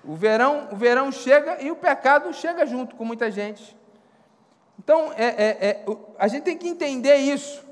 O 0.09 0.15
verão, 0.15 0.69
o 0.71 0.75
verão 0.75 1.11
chega 1.11 1.61
e 1.61 1.69
o 1.69 1.75
pecado 1.75 2.33
chega 2.33 2.65
junto 2.65 2.95
com 2.95 3.05
muita 3.05 3.29
gente. 3.29 3.77
Então, 4.79 5.13
é, 5.15 5.25
é, 5.27 5.67
é, 5.69 5.85
a 6.17 6.27
gente 6.27 6.45
tem 6.45 6.57
que 6.57 6.67
entender 6.67 7.17
isso, 7.17 7.63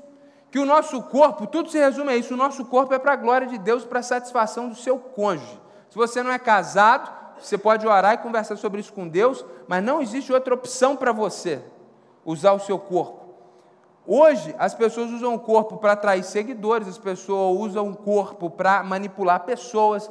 que 0.48 0.60
o 0.60 0.64
nosso 0.64 1.02
corpo, 1.02 1.48
tudo 1.48 1.68
se 1.68 1.76
resume 1.76 2.12
a 2.12 2.16
isso, 2.16 2.34
o 2.34 2.36
nosso 2.36 2.64
corpo 2.66 2.94
é 2.94 2.98
para 3.00 3.14
a 3.14 3.16
glória 3.16 3.48
de 3.48 3.58
Deus, 3.58 3.84
para 3.84 3.98
a 3.98 4.04
satisfação 4.04 4.68
do 4.68 4.76
seu 4.76 5.00
cônjuge. 5.00 5.60
Se 5.90 5.96
você 5.96 6.22
não 6.22 6.30
é 6.30 6.38
casado, 6.38 7.10
você 7.40 7.58
pode 7.58 7.84
orar 7.84 8.14
e 8.14 8.18
conversar 8.18 8.54
sobre 8.54 8.82
isso 8.82 8.92
com 8.92 9.08
Deus, 9.08 9.44
mas 9.66 9.82
não 9.82 10.00
existe 10.00 10.32
outra 10.32 10.54
opção 10.54 10.94
para 10.94 11.10
você 11.10 11.60
usar 12.24 12.52
o 12.52 12.60
seu 12.60 12.78
corpo. 12.78 13.34
Hoje, 14.06 14.54
as 14.60 14.76
pessoas 14.76 15.10
usam 15.10 15.34
o 15.34 15.40
corpo 15.40 15.78
para 15.78 15.94
atrair 15.94 16.22
seguidores, 16.22 16.86
as 16.86 16.98
pessoas 16.98 17.58
usam 17.58 17.90
o 17.90 17.96
corpo 17.96 18.48
para 18.48 18.84
manipular 18.84 19.40
pessoas, 19.40 20.08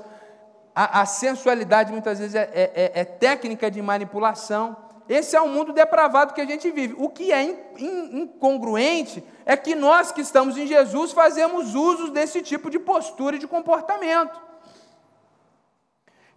a, 0.78 1.02
a 1.02 1.06
sensualidade 1.08 1.92
muitas 1.92 2.20
vezes 2.20 2.36
é, 2.36 2.52
é, 2.54 2.72
é, 2.76 3.02
é, 3.02 3.04
técnica 3.04 3.72
de 3.72 3.82
manipulação. 3.82 4.78
Esse 5.10 5.36
é 5.36 5.42
o 5.42 5.50
mundo 5.50 5.74
depravado 5.74 6.36
que 6.36 6.42
a 6.42 6.46
gente 6.46 6.70
vive. 6.70 6.94
O 7.00 7.10
que 7.10 7.32
é 7.32 7.44
incongruente 7.80 9.24
é 9.44 9.58
que 9.58 9.74
nós 9.74 10.12
que 10.12 10.22
estamos 10.22 10.56
em 10.56 10.68
Jesus 10.68 11.14
fazemos 11.14 11.74
uso 11.74 12.12
desse 12.12 12.44
tipo 12.44 12.70
de 12.70 12.78
postura 12.78 13.38
e 13.38 13.40
de 13.40 13.48
comportamento. 13.48 14.40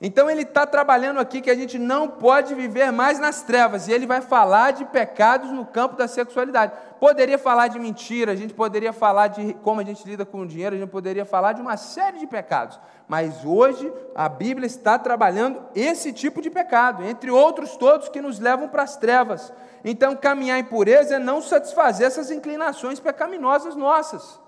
Então 0.03 0.31
ele 0.31 0.43
está 0.43 0.67
trabalhando 0.67 1.21
aqui 1.21 1.43
que 1.43 1.51
a 1.51 1.55
gente 1.55 1.79
não 1.79 2.09
pode 2.09 2.55
viver 2.55 2.91
mais 2.91 3.19
nas 3.19 3.43
trevas, 3.43 3.87
e 3.87 3.93
ele 3.93 4.07
vai 4.07 4.23
falar 4.23 4.71
de 4.71 4.87
pecados 4.87 5.51
no 5.51 5.67
campo 5.67 5.95
da 5.95 6.09
sexualidade. 6.09 6.73
Poderia 6.99 7.37
falar 7.37 7.69
de 7.69 7.79
mentira, 7.79 8.33
a 8.33 8.37
gente 8.37 8.55
poderia 8.55 8.95
falar 8.95 9.29
de 9.29 9.53
como 9.63 9.79
a 9.79 9.85
gente 9.85 10.09
lida 10.09 10.25
com 10.25 10.41
o 10.41 10.47
dinheiro, 10.47 10.75
a 10.75 10.79
gente 10.79 10.89
poderia 10.89 11.27
falar 11.27 11.53
de 11.53 11.61
uma 11.61 11.77
série 11.77 12.19
de 12.19 12.27
pecados, 12.27 12.81
mas 13.07 13.45
hoje 13.45 13.93
a 14.15 14.27
Bíblia 14.27 14.67
está 14.67 14.99
trabalhando 14.99 15.61
esse 15.75 16.15
tipo 16.15 16.41
de 16.41 16.49
pecado, 16.49 17.05
entre 17.05 17.31
outros 17.31 17.77
todos 17.77 18.09
que 18.09 18.23
nos 18.23 18.39
levam 18.39 18.69
para 18.69 18.85
as 18.85 18.97
trevas. 18.97 19.53
Então 19.85 20.17
caminhar 20.17 20.59
em 20.59 20.65
pureza 20.65 21.17
é 21.17 21.19
não 21.19 21.43
satisfazer 21.43 22.07
essas 22.07 22.31
inclinações 22.31 22.99
pecaminosas 22.99 23.77
nossas. 23.77 24.41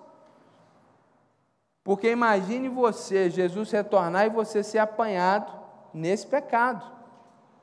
Porque 1.85 2.11
imagine 2.11 2.69
você, 2.69 3.29
Jesus 3.29 3.71
retornar 3.71 4.27
e 4.27 4.31
você 4.31 4.63
ser 4.63 4.79
apanhado 4.79 5.53
nesse 5.93 6.27
pecado. 6.27 6.91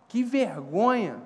Que 0.07 0.23
vergonha! 0.23 1.21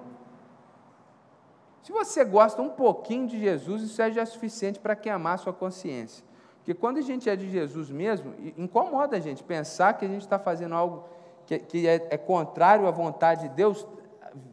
Se 1.81 1.91
você 1.91 2.23
gosta 2.23 2.61
um 2.61 2.69
pouquinho 2.69 3.27
de 3.27 3.39
Jesus, 3.39 3.81
isso 3.81 4.01
é 4.01 4.11
já 4.11 4.25
suficiente 4.25 4.79
para 4.79 4.95
queimar 4.95 5.35
a 5.35 5.37
sua 5.37 5.53
consciência. 5.53 6.23
Porque 6.57 6.73
quando 6.73 6.97
a 6.97 7.01
gente 7.01 7.29
é 7.29 7.35
de 7.35 7.49
Jesus 7.49 7.89
mesmo, 7.89 8.33
incomoda 8.57 9.17
a 9.17 9.19
gente 9.19 9.43
pensar 9.43 9.93
que 9.97 10.05
a 10.05 10.07
gente 10.07 10.21
está 10.21 10.39
fazendo 10.39 10.75
algo 10.75 11.03
que, 11.45 11.59
que 11.59 11.87
é, 11.87 12.07
é 12.09 12.17
contrário 12.17 12.87
à 12.87 12.91
vontade 12.91 13.49
de 13.49 13.55
Deus, 13.55 13.85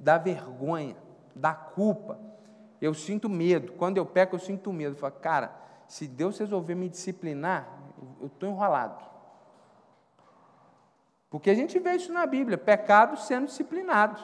dá 0.01 0.19
vergonha, 0.19 0.97
dá 1.37 1.55
culpa. 1.55 2.19
Eu 2.81 2.95
sinto 2.95 3.29
medo. 3.29 3.73
Quando 3.75 3.99
eu 3.99 4.07
peco, 4.07 4.35
eu 4.35 4.41
sinto 4.41 4.73
medo. 4.73 4.97
Eu 4.97 4.99
falo, 4.99 5.15
cara, 5.21 5.55
se 5.87 6.09
Deus 6.09 6.37
resolver 6.39 6.75
me 6.75 6.89
disciplinar, 6.89 7.80
eu 8.21 8.27
estou 8.27 8.49
enrolado. 8.49 9.05
Porque 11.29 11.51
a 11.51 11.55
gente 11.55 11.79
vê 11.79 11.95
isso 11.95 12.13
na 12.13 12.27
Bíblia, 12.27 12.59
pecado 12.59 13.17
sendo 13.17 13.47
disciplinado. 13.47 14.21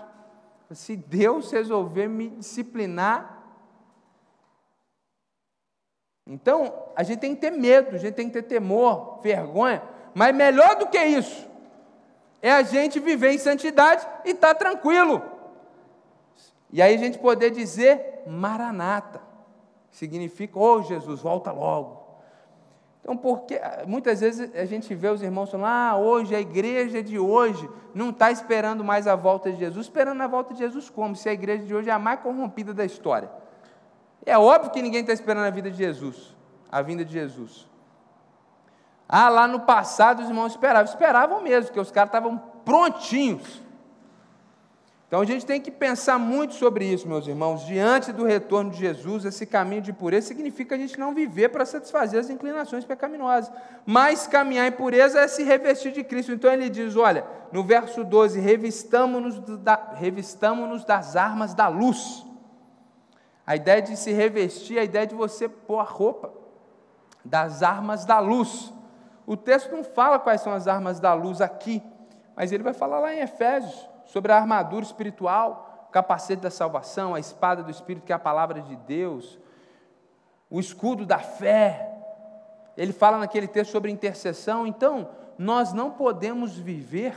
Se 0.73 0.97
Deus 0.97 1.53
resolver 1.53 2.09
me 2.09 2.31
disciplinar, 2.31 3.45
então 6.27 6.91
a 6.97 7.05
gente 7.05 7.21
tem 7.21 7.35
que 7.35 7.41
ter 7.41 7.53
medo, 7.53 7.95
a 7.95 7.99
gente 7.99 8.15
tem 8.15 8.27
que 8.27 8.33
ter 8.33 8.43
temor, 8.43 9.21
vergonha, 9.23 9.83
mas 10.13 10.35
melhor 10.35 10.77
do 10.77 10.89
que 10.89 11.01
isso 11.01 11.47
é 12.43 12.53
a 12.53 12.63
gente 12.63 13.01
viver 13.01 13.33
em 13.33 13.39
santidade 13.39 14.07
e 14.25 14.31
estar 14.31 14.55
tá 14.55 14.55
tranquilo. 14.55 15.23
E 16.73 16.83
aí 16.83 16.95
a 16.95 16.99
gente 16.99 17.19
poder 17.19 17.51
dizer 17.51 18.23
Maranata, 18.27 19.21
significa, 19.91 20.59
oh 20.59 20.83
Jesus, 20.83 21.21
volta 21.21 21.53
logo. 21.53 22.06
Então, 23.07 23.17
porque 23.17 23.61
muitas 23.87 24.21
vezes 24.21 24.53
a 24.53 24.65
gente 24.65 24.93
vê 24.93 25.09
os 25.09 25.23
irmãos 25.23 25.49
falando, 25.49 25.69
ah, 25.69 25.97
hoje 25.97 26.35
a 26.35 26.41
igreja 26.41 27.01
de 27.01 27.17
hoje 27.17 27.71
não 27.95 28.11
está 28.11 28.33
esperando 28.33 28.83
mais 28.83 29.07
a 29.07 29.15
volta 29.15 29.53
de 29.53 29.61
Jesus, 29.61 29.87
esperando 29.87 30.21
a 30.23 30.27
volta 30.27 30.53
de 30.53 30.59
Jesus 30.59 30.91
como? 30.91 31.15
Se 31.15 31.29
a 31.29 31.33
igreja 31.33 31.65
de 31.65 31.73
hoje 31.73 31.89
é 31.89 31.93
a 31.93 32.01
mais 32.01 32.19
corrompida 32.19 32.75
da 32.75 32.85
história. 32.85 33.31
É 34.25 34.37
óbvio 34.37 34.73
que 34.73 34.83
ninguém 34.83 35.03
está 35.03 35.13
esperando 35.13 35.45
a 35.45 35.51
vida 35.51 35.71
de 35.71 35.77
Jesus, 35.77 36.35
a 36.69 36.83
vinda 36.83 37.05
de 37.05 37.13
Jesus. 37.13 37.69
Ah, 39.09 39.29
lá 39.29 39.47
no 39.47 39.61
passado 39.61 40.25
os 40.25 40.29
irmãos 40.29 40.51
esperavam, 40.51 40.93
esperavam 40.93 41.41
mesmo, 41.41 41.67
porque 41.67 41.79
os 41.79 41.93
caras 41.93 42.09
estavam 42.09 42.39
prontinhos 42.65 43.63
então 45.07 45.21
a 45.21 45.25
gente 45.25 45.47
tem 45.47 45.61
que 45.61 45.71
pensar 45.71 46.19
muito 46.19 46.55
sobre 46.55 46.85
isso, 46.85 47.07
meus 47.07 47.29
irmãos. 47.29 47.65
Diante 47.65 48.13
do 48.13 48.25
retorno 48.25 48.73
de 48.73 48.79
Jesus, 48.79 49.25
esse 49.25 49.47
caminho 49.47 49.81
de 49.81 49.93
pureza 49.93 50.27
significa 50.27 50.75
a 50.75 50.79
gente 50.79 50.99
não 50.99 51.15
viver 51.15 51.49
para 51.51 51.65
satisfazer 51.65 52.19
as 52.19 52.29
inclinações 52.29 52.85
pecaminosas, 52.85 53.53
mas 53.85 54.27
caminhar 54.27 54.67
em 54.67 54.73
pureza 54.73 55.21
é 55.21 55.29
se 55.29 55.45
revestir 55.45 55.93
de 55.93 56.03
Cristo. 56.03 56.33
Então 56.33 56.53
ele 56.53 56.69
diz: 56.69 56.97
olha, 56.97 57.25
no 57.53 57.63
verso 57.63 58.03
12: 58.03 58.41
revistamos-nos 58.41 59.39
da, 59.61 59.93
revistamos 59.95 60.85
das 60.85 61.15
armas 61.15 61.55
da 61.55 61.69
luz. 61.69 62.27
A 63.47 63.55
ideia 63.55 63.81
de 63.81 63.97
se 63.97 64.13
revestir, 64.13 64.77
a 64.77 64.83
ideia 64.83 65.07
de 65.07 65.15
você 65.15 65.49
pôr 65.49 65.79
a 65.79 65.85
roupa 65.85 66.33
das 67.25 67.63
armas 67.63 68.05
da 68.05 68.19
luz. 68.19 68.73
O 69.25 69.37
texto 69.37 69.71
não 69.71 69.85
fala 69.85 70.19
quais 70.19 70.41
são 70.41 70.53
as 70.53 70.67
armas 70.67 70.99
da 70.99 71.15
luz 71.15 71.41
aqui, 71.41 71.81
mas 72.35 72.51
ele 72.51 72.65
vai 72.65 72.75
falar 72.75 72.99
lá 72.99 73.15
em 73.15 73.21
Efésios 73.21 73.96
sobre 74.07 74.33
a 74.33 74.37
armadura 74.37 74.85
espiritual, 74.85 75.87
o 75.89 75.93
capacete 75.93 76.43
da 76.43 76.51
salvação, 76.51 77.15
a 77.15 77.21
espada 77.21 77.63
do 77.63 77.71
Espírito, 77.71 78.05
que 78.05 78.13
é 78.13 78.17
a 78.17 78.19
palavra 78.19 78.61
de 78.61 78.77
Deus, 78.77 79.39
o 80.49 80.59
escudo 80.59 81.05
da 81.05 81.19
fé. 81.19 81.93
Ele 82.77 82.93
fala 82.93 83.19
naquele 83.19 83.49
texto 83.49 83.73
sobre 83.73 83.91
intercessão. 83.91 84.67
Então, 84.67 85.11
nós 85.39 85.73
não 85.73 85.91
podemos 85.91 86.57
viver 86.57 87.15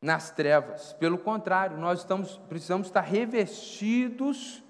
nas 0.00 0.30
trevas. 0.30 0.92
Pelo 0.94 1.16
contrário, 1.16 1.78
nós 1.78 2.00
estamos, 2.00 2.36
precisamos 2.48 2.88
estar 2.88 3.02
revestidos 3.02 4.62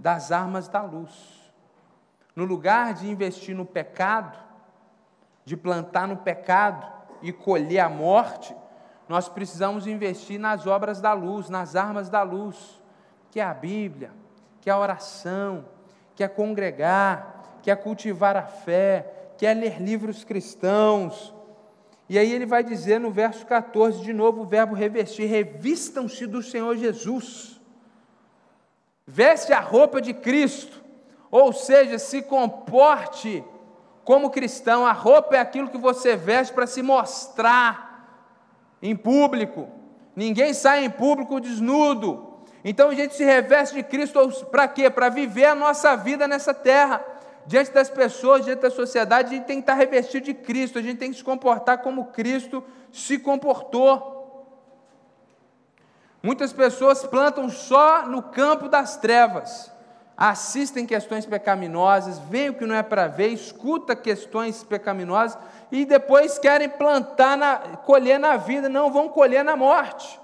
das 0.00 0.32
armas 0.32 0.68
da 0.68 0.80
luz. 0.80 1.52
No 2.34 2.44
lugar 2.44 2.94
de 2.94 3.10
investir 3.10 3.54
no 3.54 3.66
pecado, 3.66 4.38
de 5.44 5.56
plantar 5.56 6.06
no 6.06 6.16
pecado, 6.18 6.97
e 7.22 7.32
colher 7.32 7.80
a 7.80 7.88
morte, 7.88 8.54
nós 9.08 9.28
precisamos 9.28 9.86
investir 9.86 10.38
nas 10.38 10.66
obras 10.66 11.00
da 11.00 11.12
luz, 11.12 11.48
nas 11.48 11.74
armas 11.74 12.10
da 12.10 12.22
luz, 12.22 12.80
que 13.30 13.40
é 13.40 13.44
a 13.44 13.54
Bíblia, 13.54 14.10
que 14.60 14.68
é 14.68 14.72
a 14.72 14.78
oração, 14.78 15.64
que 16.14 16.22
é 16.22 16.28
congregar, 16.28 17.58
que 17.62 17.70
é 17.70 17.76
cultivar 17.76 18.36
a 18.36 18.42
fé, 18.42 19.32
que 19.38 19.46
é 19.46 19.54
ler 19.54 19.80
livros 19.80 20.24
cristãos. 20.24 21.34
E 22.08 22.18
aí 22.18 22.32
ele 22.32 22.46
vai 22.46 22.62
dizer 22.64 22.98
no 22.98 23.10
verso 23.10 23.46
14, 23.46 24.02
de 24.02 24.12
novo, 24.12 24.42
o 24.42 24.46
verbo 24.46 24.74
revestir: 24.74 25.26
revistam-se 25.26 26.26
do 26.26 26.42
Senhor 26.42 26.76
Jesus. 26.76 27.60
Veste 29.06 29.52
a 29.52 29.60
roupa 29.60 30.02
de 30.02 30.12
Cristo, 30.12 30.82
ou 31.30 31.52
seja, 31.52 31.98
se 31.98 32.20
comporte 32.20 33.42
como 34.08 34.30
cristão, 34.30 34.86
a 34.86 34.92
roupa 34.92 35.36
é 35.36 35.38
aquilo 35.38 35.68
que 35.68 35.76
você 35.76 36.16
veste 36.16 36.54
para 36.54 36.66
se 36.66 36.80
mostrar 36.80 38.24
em 38.80 38.96
público. 38.96 39.68
Ninguém 40.16 40.54
sai 40.54 40.82
em 40.82 40.88
público 40.88 41.38
desnudo. 41.38 42.38
Então 42.64 42.88
a 42.88 42.94
gente 42.94 43.14
se 43.14 43.22
reveste 43.22 43.74
de 43.74 43.82
Cristo 43.82 44.46
para 44.46 44.66
quê? 44.66 44.88
Para 44.88 45.10
viver 45.10 45.44
a 45.44 45.54
nossa 45.54 45.94
vida 45.94 46.26
nessa 46.26 46.54
terra. 46.54 47.04
Diante 47.46 47.70
das 47.70 47.90
pessoas, 47.90 48.46
diante 48.46 48.62
da 48.62 48.70
sociedade, 48.70 49.28
a 49.28 49.36
gente 49.36 49.44
tem 49.44 49.58
que 49.58 49.64
estar 49.64 49.74
revestido 49.74 50.24
de 50.24 50.32
Cristo, 50.32 50.78
a 50.78 50.82
gente 50.82 50.96
tem 50.96 51.10
que 51.10 51.18
se 51.18 51.22
comportar 51.22 51.82
como 51.82 52.06
Cristo 52.06 52.64
se 52.90 53.18
comportou. 53.18 54.48
Muitas 56.22 56.50
pessoas 56.50 57.04
plantam 57.04 57.50
só 57.50 58.06
no 58.06 58.22
campo 58.22 58.70
das 58.70 58.96
trevas 58.96 59.70
assistem 60.18 60.84
questões 60.84 61.24
pecaminosas, 61.24 62.18
veem 62.18 62.48
o 62.50 62.54
que 62.54 62.66
não 62.66 62.74
é 62.74 62.82
para 62.82 63.06
ver, 63.06 63.28
escuta 63.28 63.94
questões 63.94 64.64
pecaminosas 64.64 65.38
e 65.70 65.84
depois 65.84 66.40
querem 66.40 66.68
plantar, 66.68 67.36
na, 67.36 67.56
colher 67.56 68.18
na 68.18 68.36
vida, 68.36 68.68
não 68.68 68.92
vão 68.92 69.08
colher 69.08 69.44
na 69.44 69.54
morte. 69.54 70.20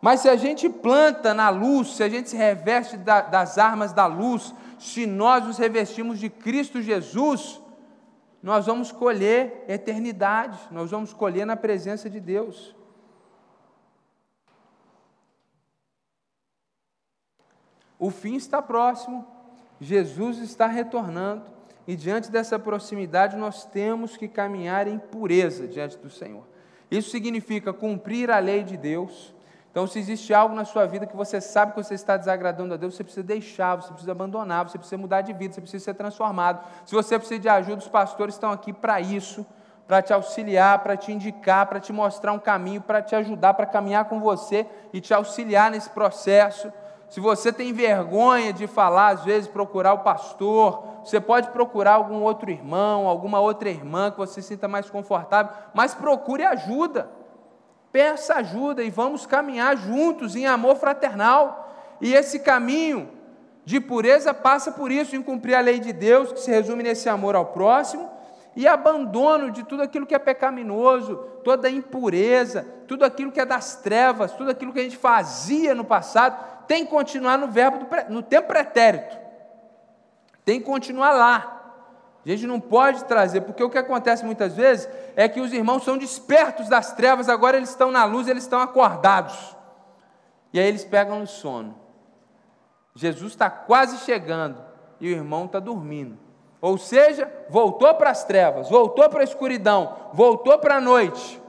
Mas 0.00 0.20
se 0.20 0.28
a 0.30 0.36
gente 0.36 0.70
planta 0.70 1.34
na 1.34 1.50
luz, 1.50 1.96
se 1.96 2.02
a 2.02 2.08
gente 2.08 2.30
se 2.30 2.36
reveste 2.36 2.96
da, 2.96 3.20
das 3.20 3.58
armas 3.58 3.92
da 3.92 4.06
luz, 4.06 4.54
se 4.78 5.04
nós 5.04 5.44
nos 5.44 5.58
revestimos 5.58 6.18
de 6.18 6.30
Cristo 6.30 6.80
Jesus, 6.80 7.60
nós 8.42 8.64
vamos 8.64 8.90
colher 8.90 9.66
eternidade, 9.68 10.58
nós 10.70 10.90
vamos 10.90 11.12
colher 11.12 11.44
na 11.44 11.56
presença 11.56 12.08
de 12.08 12.18
Deus. 12.18 12.74
O 18.00 18.10
fim 18.10 18.34
está 18.34 18.62
próximo, 18.62 19.26
Jesus 19.78 20.38
está 20.38 20.66
retornando, 20.66 21.42
e 21.86 21.94
diante 21.94 22.30
dessa 22.30 22.58
proximidade 22.58 23.36
nós 23.36 23.66
temos 23.66 24.16
que 24.16 24.26
caminhar 24.26 24.88
em 24.88 24.98
pureza 24.98 25.68
diante 25.68 25.98
do 25.98 26.08
Senhor. 26.08 26.44
Isso 26.90 27.10
significa 27.10 27.74
cumprir 27.74 28.30
a 28.30 28.38
lei 28.38 28.64
de 28.64 28.76
Deus. 28.76 29.34
Então, 29.70 29.86
se 29.86 29.98
existe 29.98 30.32
algo 30.32 30.54
na 30.54 30.64
sua 30.64 30.86
vida 30.86 31.06
que 31.06 31.14
você 31.14 31.40
sabe 31.40 31.72
que 31.72 31.82
você 31.82 31.94
está 31.94 32.16
desagradando 32.16 32.74
a 32.74 32.76
Deus, 32.76 32.94
você 32.94 33.04
precisa 33.04 33.22
deixar, 33.22 33.76
você 33.76 33.90
precisa 33.90 34.12
abandonar, 34.12 34.68
você 34.68 34.78
precisa 34.78 34.98
mudar 35.00 35.20
de 35.20 35.32
vida, 35.32 35.54
você 35.54 35.60
precisa 35.60 35.84
ser 35.84 35.94
transformado. 35.94 36.64
Se 36.86 36.94
você 36.94 37.18
precisa 37.18 37.38
de 37.38 37.48
ajuda, 37.48 37.78
os 37.78 37.88
pastores 37.88 38.34
estão 38.34 38.50
aqui 38.50 38.72
para 38.72 39.00
isso, 39.00 39.46
para 39.86 40.00
te 40.00 40.12
auxiliar, 40.12 40.80
para 40.80 40.96
te 40.96 41.12
indicar, 41.12 41.66
para 41.66 41.78
te 41.78 41.92
mostrar 41.92 42.32
um 42.32 42.38
caminho, 42.38 42.80
para 42.80 43.02
te 43.02 43.14
ajudar, 43.14 43.54
para 43.54 43.66
caminhar 43.66 44.06
com 44.06 44.20
você 44.20 44.66
e 44.92 45.00
te 45.00 45.12
auxiliar 45.12 45.70
nesse 45.70 45.90
processo. 45.90 46.72
Se 47.10 47.18
você 47.18 47.52
tem 47.52 47.72
vergonha 47.72 48.52
de 48.52 48.68
falar, 48.68 49.08
às 49.08 49.24
vezes 49.24 49.48
procurar 49.48 49.94
o 49.94 49.98
pastor, 49.98 50.84
você 51.04 51.20
pode 51.20 51.50
procurar 51.50 51.94
algum 51.94 52.22
outro 52.22 52.50
irmão, 52.52 53.08
alguma 53.08 53.40
outra 53.40 53.68
irmã 53.68 54.12
que 54.12 54.16
você 54.16 54.40
sinta 54.40 54.68
mais 54.68 54.88
confortável, 54.88 55.52
mas 55.74 55.92
procure 55.92 56.44
ajuda. 56.44 57.10
Peça 57.90 58.34
ajuda 58.34 58.84
e 58.84 58.90
vamos 58.90 59.26
caminhar 59.26 59.76
juntos 59.76 60.36
em 60.36 60.46
amor 60.46 60.76
fraternal. 60.76 61.74
E 62.00 62.14
esse 62.14 62.38
caminho 62.38 63.10
de 63.64 63.80
pureza 63.80 64.32
passa 64.32 64.70
por 64.70 64.92
isso, 64.92 65.16
em 65.16 65.22
cumprir 65.22 65.56
a 65.56 65.60
lei 65.60 65.80
de 65.80 65.92
Deus, 65.92 66.32
que 66.32 66.40
se 66.40 66.50
resume 66.52 66.84
nesse 66.84 67.08
amor 67.08 67.34
ao 67.34 67.46
próximo, 67.46 68.08
e 68.54 68.68
abandono 68.68 69.50
de 69.50 69.64
tudo 69.64 69.82
aquilo 69.82 70.06
que 70.06 70.14
é 70.14 70.18
pecaminoso, 70.18 71.16
toda 71.42 71.68
impureza, 71.68 72.66
tudo 72.86 73.04
aquilo 73.04 73.32
que 73.32 73.40
é 73.40 73.44
das 73.44 73.76
trevas, 73.76 74.32
tudo 74.32 74.50
aquilo 74.50 74.72
que 74.72 74.80
a 74.80 74.82
gente 74.82 74.96
fazia 74.96 75.74
no 75.74 75.84
passado, 75.84 76.36
tem 76.70 76.84
que 76.84 76.90
continuar 76.92 77.36
no 77.36 77.48
verbo 77.48 77.78
do, 77.78 78.14
no 78.14 78.22
tempo 78.22 78.46
pretérito. 78.46 79.18
Tem 80.44 80.60
que 80.60 80.66
continuar 80.66 81.10
lá. 81.10 81.80
A 82.24 82.28
gente 82.28 82.46
não 82.46 82.60
pode 82.60 83.06
trazer, 83.06 83.40
porque 83.40 83.64
o 83.64 83.68
que 83.68 83.76
acontece 83.76 84.24
muitas 84.24 84.54
vezes 84.54 84.88
é 85.16 85.28
que 85.28 85.40
os 85.40 85.52
irmãos 85.52 85.82
são 85.82 85.98
despertos 85.98 86.68
das 86.68 86.92
trevas, 86.92 87.28
agora 87.28 87.56
eles 87.56 87.70
estão 87.70 87.90
na 87.90 88.04
luz, 88.04 88.28
eles 88.28 88.44
estão 88.44 88.60
acordados. 88.60 89.56
E 90.52 90.60
aí 90.60 90.68
eles 90.68 90.84
pegam 90.84 91.18
no 91.18 91.26
sono. 91.26 91.74
Jesus 92.94 93.32
está 93.32 93.50
quase 93.50 93.98
chegando 94.04 94.64
e 95.00 95.08
o 95.08 95.16
irmão 95.16 95.46
está 95.46 95.58
dormindo. 95.58 96.16
Ou 96.60 96.78
seja, 96.78 97.28
voltou 97.48 97.92
para 97.96 98.10
as 98.10 98.22
trevas, 98.22 98.70
voltou 98.70 99.08
para 99.08 99.22
a 99.22 99.24
escuridão, 99.24 99.96
voltou 100.12 100.56
para 100.56 100.76
a 100.76 100.80
noite 100.80 101.42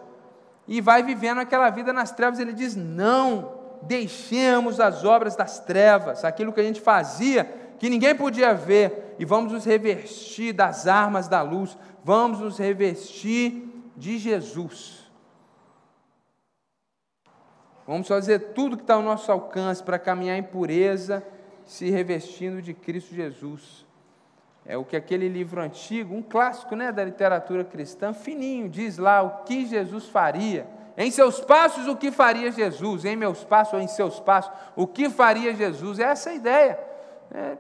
e 0.68 0.82
vai 0.82 1.04
vivendo 1.04 1.42
aquela 1.42 1.70
vida 1.70 1.94
nas 1.94 2.10
trevas. 2.10 2.40
Ele 2.40 2.54
diz: 2.54 2.76
não, 2.76 3.61
deixemos 3.84 4.80
as 4.80 5.04
obras 5.04 5.36
das 5.36 5.60
trevas, 5.60 6.24
aquilo 6.24 6.54
que 6.54 6.60
a 6.60 6.64
gente 6.64 6.82
fazia, 6.82 7.46
que 7.80 7.90
ninguém 7.90 8.16
podia 8.16 8.54
ver, 8.54 9.16
e 9.18 9.26
vamos 9.26 9.52
nos 9.52 9.66
revestir 9.66 10.54
das 10.54 10.88
armas 10.88 11.28
da 11.28 11.42
luz, 11.42 11.78
vamos 12.04 12.40
nos 12.40 12.58
revestir 12.58 13.68
de 13.96 14.18
Jesus. 14.18 15.02
Vamos 17.86 18.08
fazer 18.08 18.54
tudo 18.54 18.78
que 18.78 18.84
está 18.84 18.94
ao 18.94 19.02
nosso 19.02 19.32
alcance 19.32 19.84
para 19.84 20.00
caminhar 20.00 20.38
em 20.38 20.44
pureza, 20.44 21.26
se 21.66 21.90
revestindo 21.90 22.62
de 22.62 22.74
Cristo 22.74 23.14
Jesus. 23.14 23.86
É 24.66 24.78
o 24.78 24.86
que 24.86 24.96
aquele 24.96 25.28
livro 25.28 25.60
antigo, 25.60 26.16
um 26.16 26.22
clássico 26.22 26.76
né, 26.76 26.92
da 26.92 27.04
literatura 27.04 27.64
cristã, 27.64 28.14
fininho, 28.14 28.70
diz 28.70 28.98
lá 28.98 29.22
o 29.22 29.44
que 29.44 29.66
Jesus 29.66 30.08
faria. 30.08 30.68
Em 31.02 31.10
seus 31.10 31.42
passos, 31.42 31.88
o 31.88 31.96
que 31.96 32.12
faria 32.12 32.52
Jesus? 32.52 33.06
Em 33.06 33.16
meus 33.16 33.44
passos 33.44 33.74
ou 33.74 33.80
em 33.80 33.88
seus 33.88 34.20
passos, 34.20 34.52
o 34.76 34.86
que 34.86 35.10
faria 35.10 35.52
Jesus? 35.52 35.98
É 35.98 36.04
essa 36.04 36.30
a 36.30 36.36
ideia. 36.36 36.80
É, 37.34 37.58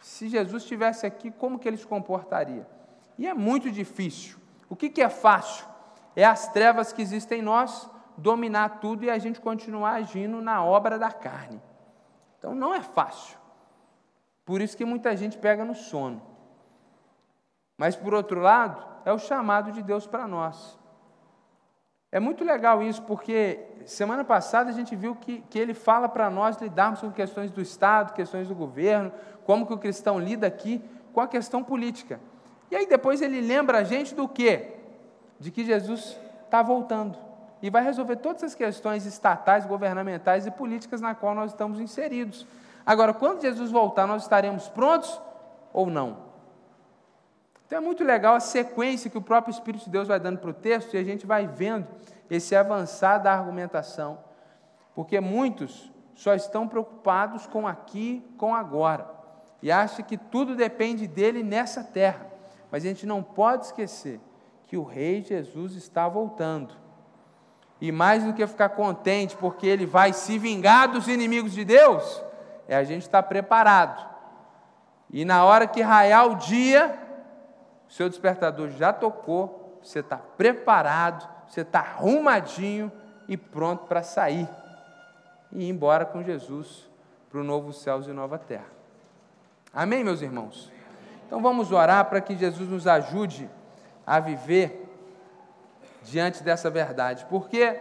se 0.00 0.28
Jesus 0.28 0.64
estivesse 0.64 1.06
aqui, 1.06 1.30
como 1.30 1.60
que 1.60 1.68
ele 1.68 1.76
se 1.76 1.86
comportaria? 1.86 2.66
E 3.16 3.24
é 3.24 3.32
muito 3.32 3.70
difícil. 3.70 4.36
O 4.68 4.74
que, 4.74 4.90
que 4.90 5.00
é 5.00 5.08
fácil? 5.08 5.64
É 6.16 6.24
as 6.24 6.48
trevas 6.48 6.92
que 6.92 7.00
existem 7.00 7.38
em 7.38 7.42
nós 7.42 7.88
dominar 8.16 8.80
tudo 8.80 9.04
e 9.04 9.10
a 9.10 9.18
gente 9.18 9.40
continuar 9.40 9.92
agindo 9.92 10.42
na 10.42 10.64
obra 10.64 10.98
da 10.98 11.12
carne. 11.12 11.62
Então 12.36 12.52
não 12.52 12.74
é 12.74 12.80
fácil. 12.80 13.38
Por 14.44 14.60
isso 14.60 14.76
que 14.76 14.84
muita 14.84 15.16
gente 15.16 15.38
pega 15.38 15.64
no 15.64 15.74
sono. 15.76 16.20
Mas 17.78 17.94
por 17.94 18.12
outro 18.12 18.40
lado, 18.40 18.84
é 19.04 19.12
o 19.12 19.20
chamado 19.20 19.70
de 19.70 19.84
Deus 19.84 20.04
para 20.04 20.26
nós. 20.26 20.76
É 22.16 22.18
muito 22.18 22.42
legal 22.42 22.82
isso, 22.82 23.02
porque 23.02 23.60
semana 23.84 24.24
passada 24.24 24.70
a 24.70 24.72
gente 24.72 24.96
viu 24.96 25.14
que, 25.14 25.44
que 25.50 25.58
ele 25.58 25.74
fala 25.74 26.08
para 26.08 26.30
nós 26.30 26.56
lidarmos 26.56 27.00
com 27.02 27.10
questões 27.10 27.50
do 27.50 27.60
Estado, 27.60 28.14
questões 28.14 28.48
do 28.48 28.54
governo, 28.54 29.12
como 29.44 29.66
que 29.66 29.74
o 29.74 29.76
cristão 29.76 30.18
lida 30.18 30.46
aqui 30.46 30.82
com 31.12 31.20
a 31.20 31.28
questão 31.28 31.62
política. 31.62 32.18
E 32.70 32.74
aí 32.74 32.86
depois 32.86 33.20
ele 33.20 33.42
lembra 33.42 33.80
a 33.80 33.84
gente 33.84 34.14
do 34.14 34.26
quê? 34.26 34.76
De 35.38 35.50
que 35.50 35.62
Jesus 35.62 36.18
está 36.42 36.62
voltando 36.62 37.18
e 37.60 37.68
vai 37.68 37.84
resolver 37.84 38.16
todas 38.16 38.42
as 38.44 38.54
questões 38.54 39.04
estatais, 39.04 39.66
governamentais 39.66 40.46
e 40.46 40.50
políticas 40.50 41.02
na 41.02 41.14
qual 41.14 41.34
nós 41.34 41.50
estamos 41.50 41.78
inseridos. 41.80 42.46
Agora, 42.86 43.12
quando 43.12 43.42
Jesus 43.42 43.70
voltar, 43.70 44.06
nós 44.06 44.22
estaremos 44.22 44.70
prontos 44.70 45.20
ou 45.70 45.90
não? 45.90 46.25
Então 47.66 47.78
é 47.78 47.80
muito 47.80 48.04
legal 48.04 48.36
a 48.36 48.40
sequência 48.40 49.10
que 49.10 49.18
o 49.18 49.22
próprio 49.22 49.50
Espírito 49.50 49.84
de 49.84 49.90
Deus 49.90 50.06
vai 50.06 50.20
dando 50.20 50.38
para 50.38 50.50
o 50.50 50.54
texto 50.54 50.94
e 50.94 50.98
a 50.98 51.02
gente 51.02 51.26
vai 51.26 51.48
vendo 51.48 51.86
esse 52.30 52.54
avançar 52.54 53.18
da 53.18 53.32
argumentação, 53.32 54.18
porque 54.94 55.20
muitos 55.20 55.92
só 56.14 56.34
estão 56.34 56.68
preocupados 56.68 57.46
com 57.46 57.66
aqui, 57.66 58.24
com 58.38 58.54
agora, 58.54 59.06
e 59.60 59.70
acham 59.70 60.04
que 60.04 60.16
tudo 60.16 60.54
depende 60.54 61.06
dele 61.06 61.42
nessa 61.42 61.82
terra. 61.82 62.26
Mas 62.70 62.84
a 62.84 62.88
gente 62.88 63.04
não 63.04 63.22
pode 63.22 63.66
esquecer 63.66 64.20
que 64.66 64.76
o 64.76 64.84
Rei 64.84 65.22
Jesus 65.22 65.74
está 65.74 66.08
voltando. 66.08 66.74
E 67.80 67.92
mais 67.92 68.24
do 68.24 68.32
que 68.32 68.46
ficar 68.46 68.70
contente 68.70 69.36
porque 69.36 69.66
ele 69.66 69.86
vai 69.86 70.12
se 70.12 70.38
vingar 70.38 70.88
dos 70.88 71.08
inimigos 71.08 71.52
de 71.52 71.64
Deus, 71.64 72.22
é 72.66 72.76
a 72.76 72.84
gente 72.84 73.02
estar 73.02 73.22
preparado. 73.24 74.06
E 75.10 75.24
na 75.24 75.44
hora 75.44 75.66
que 75.66 75.82
raiar 75.82 76.26
o 76.26 76.36
dia, 76.36 77.05
seu 77.88 78.08
despertador 78.08 78.70
já 78.70 78.92
tocou, 78.92 79.78
você 79.82 80.00
está 80.00 80.16
preparado, 80.16 81.28
você 81.48 81.60
está 81.60 81.80
arrumadinho 81.80 82.90
e 83.28 83.36
pronto 83.36 83.86
para 83.86 84.02
sair 84.02 84.48
e 85.52 85.64
ir 85.64 85.68
embora 85.68 86.04
com 86.04 86.22
Jesus 86.22 86.88
para 87.30 87.40
o 87.40 87.44
novo 87.44 87.72
céus 87.72 88.06
e 88.06 88.12
nova 88.12 88.38
terra. 88.38 88.66
Amém, 89.72 90.02
meus 90.02 90.22
irmãos? 90.22 90.72
Então 91.26 91.40
vamos 91.40 91.72
orar 91.72 92.04
para 92.06 92.20
que 92.20 92.36
Jesus 92.36 92.68
nos 92.68 92.86
ajude 92.86 93.48
a 94.06 94.20
viver 94.20 94.84
diante 96.02 96.42
dessa 96.42 96.70
verdade, 96.70 97.26
porque 97.28 97.80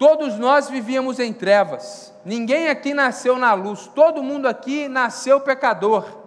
Todos 0.00 0.38
nós 0.38 0.70
vivíamos 0.70 1.18
em 1.18 1.30
trevas, 1.30 2.10
ninguém 2.24 2.70
aqui 2.70 2.94
nasceu 2.94 3.36
na 3.36 3.52
luz, 3.52 3.86
todo 3.88 4.22
mundo 4.22 4.48
aqui 4.48 4.88
nasceu 4.88 5.42
pecador. 5.42 6.19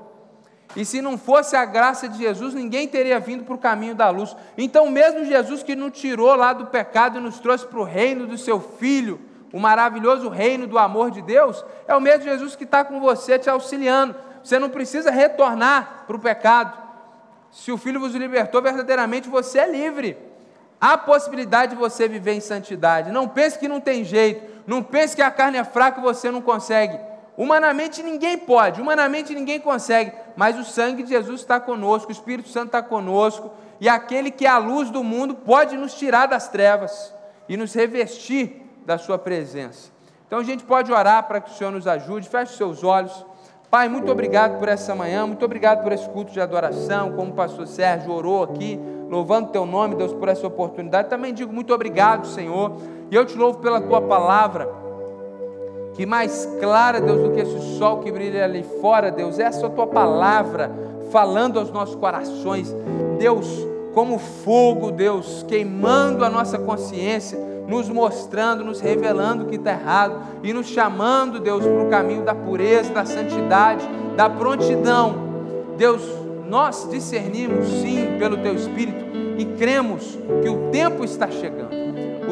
E 0.75 0.83
se 0.83 1.01
não 1.01 1.17
fosse 1.17 1.55
a 1.55 1.65
graça 1.65 2.07
de 2.07 2.17
Jesus, 2.17 2.53
ninguém 2.53 2.87
teria 2.87 3.19
vindo 3.19 3.43
para 3.43 3.53
o 3.53 3.59
caminho 3.59 3.93
da 3.93 4.09
luz. 4.09 4.35
Então, 4.57 4.89
mesmo 4.89 5.23
Jesus 5.23 5.61
que 5.61 5.75
nos 5.75 5.97
tirou 5.97 6.35
lá 6.35 6.51
do 6.53 6.65
pecado 6.67 7.19
e 7.19 7.21
nos 7.21 7.39
trouxe 7.39 7.65
para 7.65 7.79
o 7.79 7.83
reino 7.83 8.25
do 8.25 8.37
seu 8.37 8.59
Filho, 8.59 9.19
o 9.51 9.59
maravilhoso 9.59 10.29
reino 10.29 10.65
do 10.65 10.79
amor 10.79 11.11
de 11.11 11.21
Deus, 11.21 11.63
é 11.87 11.95
o 11.95 12.01
mesmo 12.01 12.23
Jesus 12.23 12.55
que 12.55 12.63
está 12.63 12.83
com 12.83 12.99
você 12.99 13.37
te 13.37 13.49
auxiliando. 13.49 14.15
Você 14.43 14.57
não 14.57 14.69
precisa 14.69 15.11
retornar 15.11 16.05
para 16.07 16.15
o 16.15 16.19
pecado. 16.19 16.75
Se 17.51 17.71
o 17.71 17.77
Filho 17.77 17.99
vos 17.99 18.15
libertou, 18.15 18.61
verdadeiramente 18.61 19.29
você 19.29 19.59
é 19.59 19.69
livre. 19.69 20.17
Há 20.81 20.97
possibilidade 20.97 21.73
de 21.73 21.77
você 21.77 22.07
viver 22.07 22.33
em 22.33 22.41
santidade. 22.41 23.11
Não 23.11 23.27
pense 23.27 23.59
que 23.59 23.67
não 23.67 23.79
tem 23.79 24.03
jeito. 24.03 24.51
Não 24.65 24.81
pense 24.81 25.15
que 25.15 25.21
a 25.21 25.29
carne 25.29 25.57
é 25.57 25.63
fraca 25.63 25.99
e 25.99 26.03
você 26.03 26.31
não 26.31 26.41
consegue. 26.41 26.99
Humanamente 27.35 28.03
ninguém 28.03 28.37
pode, 28.37 28.79
humanamente 28.79 29.33
ninguém 29.33 29.59
consegue, 29.59 30.11
mas 30.35 30.57
o 30.57 30.63
sangue 30.63 31.01
de 31.01 31.09
Jesus 31.09 31.41
está 31.41 31.59
conosco, 31.59 32.09
o 32.09 32.11
Espírito 32.11 32.49
Santo 32.49 32.67
está 32.67 32.83
conosco, 32.83 33.51
e 33.81 33.89
aquele 33.89 34.29
que 34.29 34.45
é 34.45 34.49
a 34.49 34.59
luz 34.59 34.91
do 34.91 35.03
mundo 35.03 35.33
pode 35.33 35.75
nos 35.75 35.95
tirar 35.95 36.27
das 36.27 36.47
trevas 36.47 37.13
e 37.49 37.57
nos 37.57 37.73
revestir 37.73 38.61
da 38.85 38.97
Sua 38.97 39.17
presença. 39.17 39.91
Então 40.27 40.39
a 40.39 40.43
gente 40.43 40.63
pode 40.63 40.91
orar 40.91 41.23
para 41.27 41.41
que 41.41 41.49
o 41.49 41.53
Senhor 41.53 41.71
nos 41.71 41.87
ajude, 41.87 42.29
feche 42.29 42.55
seus 42.55 42.83
olhos. 42.83 43.25
Pai, 43.69 43.89
muito 43.89 44.11
obrigado 44.11 44.59
por 44.59 44.67
essa 44.67 44.93
manhã, 44.93 45.25
muito 45.25 45.43
obrigado 45.43 45.81
por 45.81 45.91
esse 45.91 46.07
culto 46.09 46.31
de 46.31 46.39
adoração, 46.39 47.13
como 47.13 47.31
o 47.31 47.35
pastor 47.35 47.65
Sérgio 47.65 48.11
orou 48.11 48.43
aqui 48.43 48.79
louvando 49.09 49.51
teu 49.51 49.65
nome, 49.65 49.95
Deus, 49.95 50.11
por 50.11 50.27
essa 50.27 50.45
oportunidade. 50.45 51.09
Também 51.09 51.33
digo 51.33 51.53
muito 51.53 51.73
obrigado, 51.73 52.27
Senhor, 52.27 52.77
e 53.11 53.15
eu 53.15 53.25
te 53.25 53.37
louvo 53.37 53.59
pela 53.59 53.79
tua 53.79 54.01
palavra, 54.01 54.67
que 55.93 56.05
mais 56.05 56.47
clara, 56.59 56.99
Deus, 56.99 57.21
do 57.21 57.31
que 57.31 57.39
esse 57.39 57.77
sol 57.77 57.99
que 57.99 58.11
brilha 58.11 58.43
ali 58.43 58.63
fora, 58.81 59.11
Deus, 59.11 59.39
é 59.39 59.43
essa 59.43 59.69
tua 59.69 59.87
palavra 59.87 60.71
falando 61.11 61.59
aos 61.59 61.71
nossos 61.71 61.95
corações, 61.95 62.75
Deus, 63.19 63.47
como 63.93 64.17
fogo, 64.17 64.91
Deus, 64.91 65.45
queimando 65.47 66.25
a 66.25 66.29
nossa 66.29 66.57
consciência, 66.57 67.37
nos 67.67 67.87
mostrando, 67.87 68.63
nos 68.63 68.81
revelando 68.81 69.43
o 69.43 69.47
que 69.47 69.55
está 69.55 69.71
errado 69.71 70.19
e 70.41 70.51
nos 70.51 70.67
chamando, 70.67 71.39
Deus, 71.39 71.63
para 71.63 71.83
o 71.83 71.89
caminho 71.89 72.23
da 72.23 72.33
pureza, 72.33 72.91
da 72.91 73.05
santidade, 73.05 73.87
da 74.17 74.29
prontidão. 74.29 75.15
Deus, 75.77 76.01
nós 76.49 76.87
discernimos 76.89 77.67
sim 77.67 78.17
pelo 78.17 78.37
Teu 78.37 78.55
Espírito 78.55 79.05
e 79.37 79.45
cremos 79.57 80.17
que 80.41 80.49
o 80.49 80.69
tempo 80.71 81.03
está 81.03 81.29
chegando, 81.29 81.82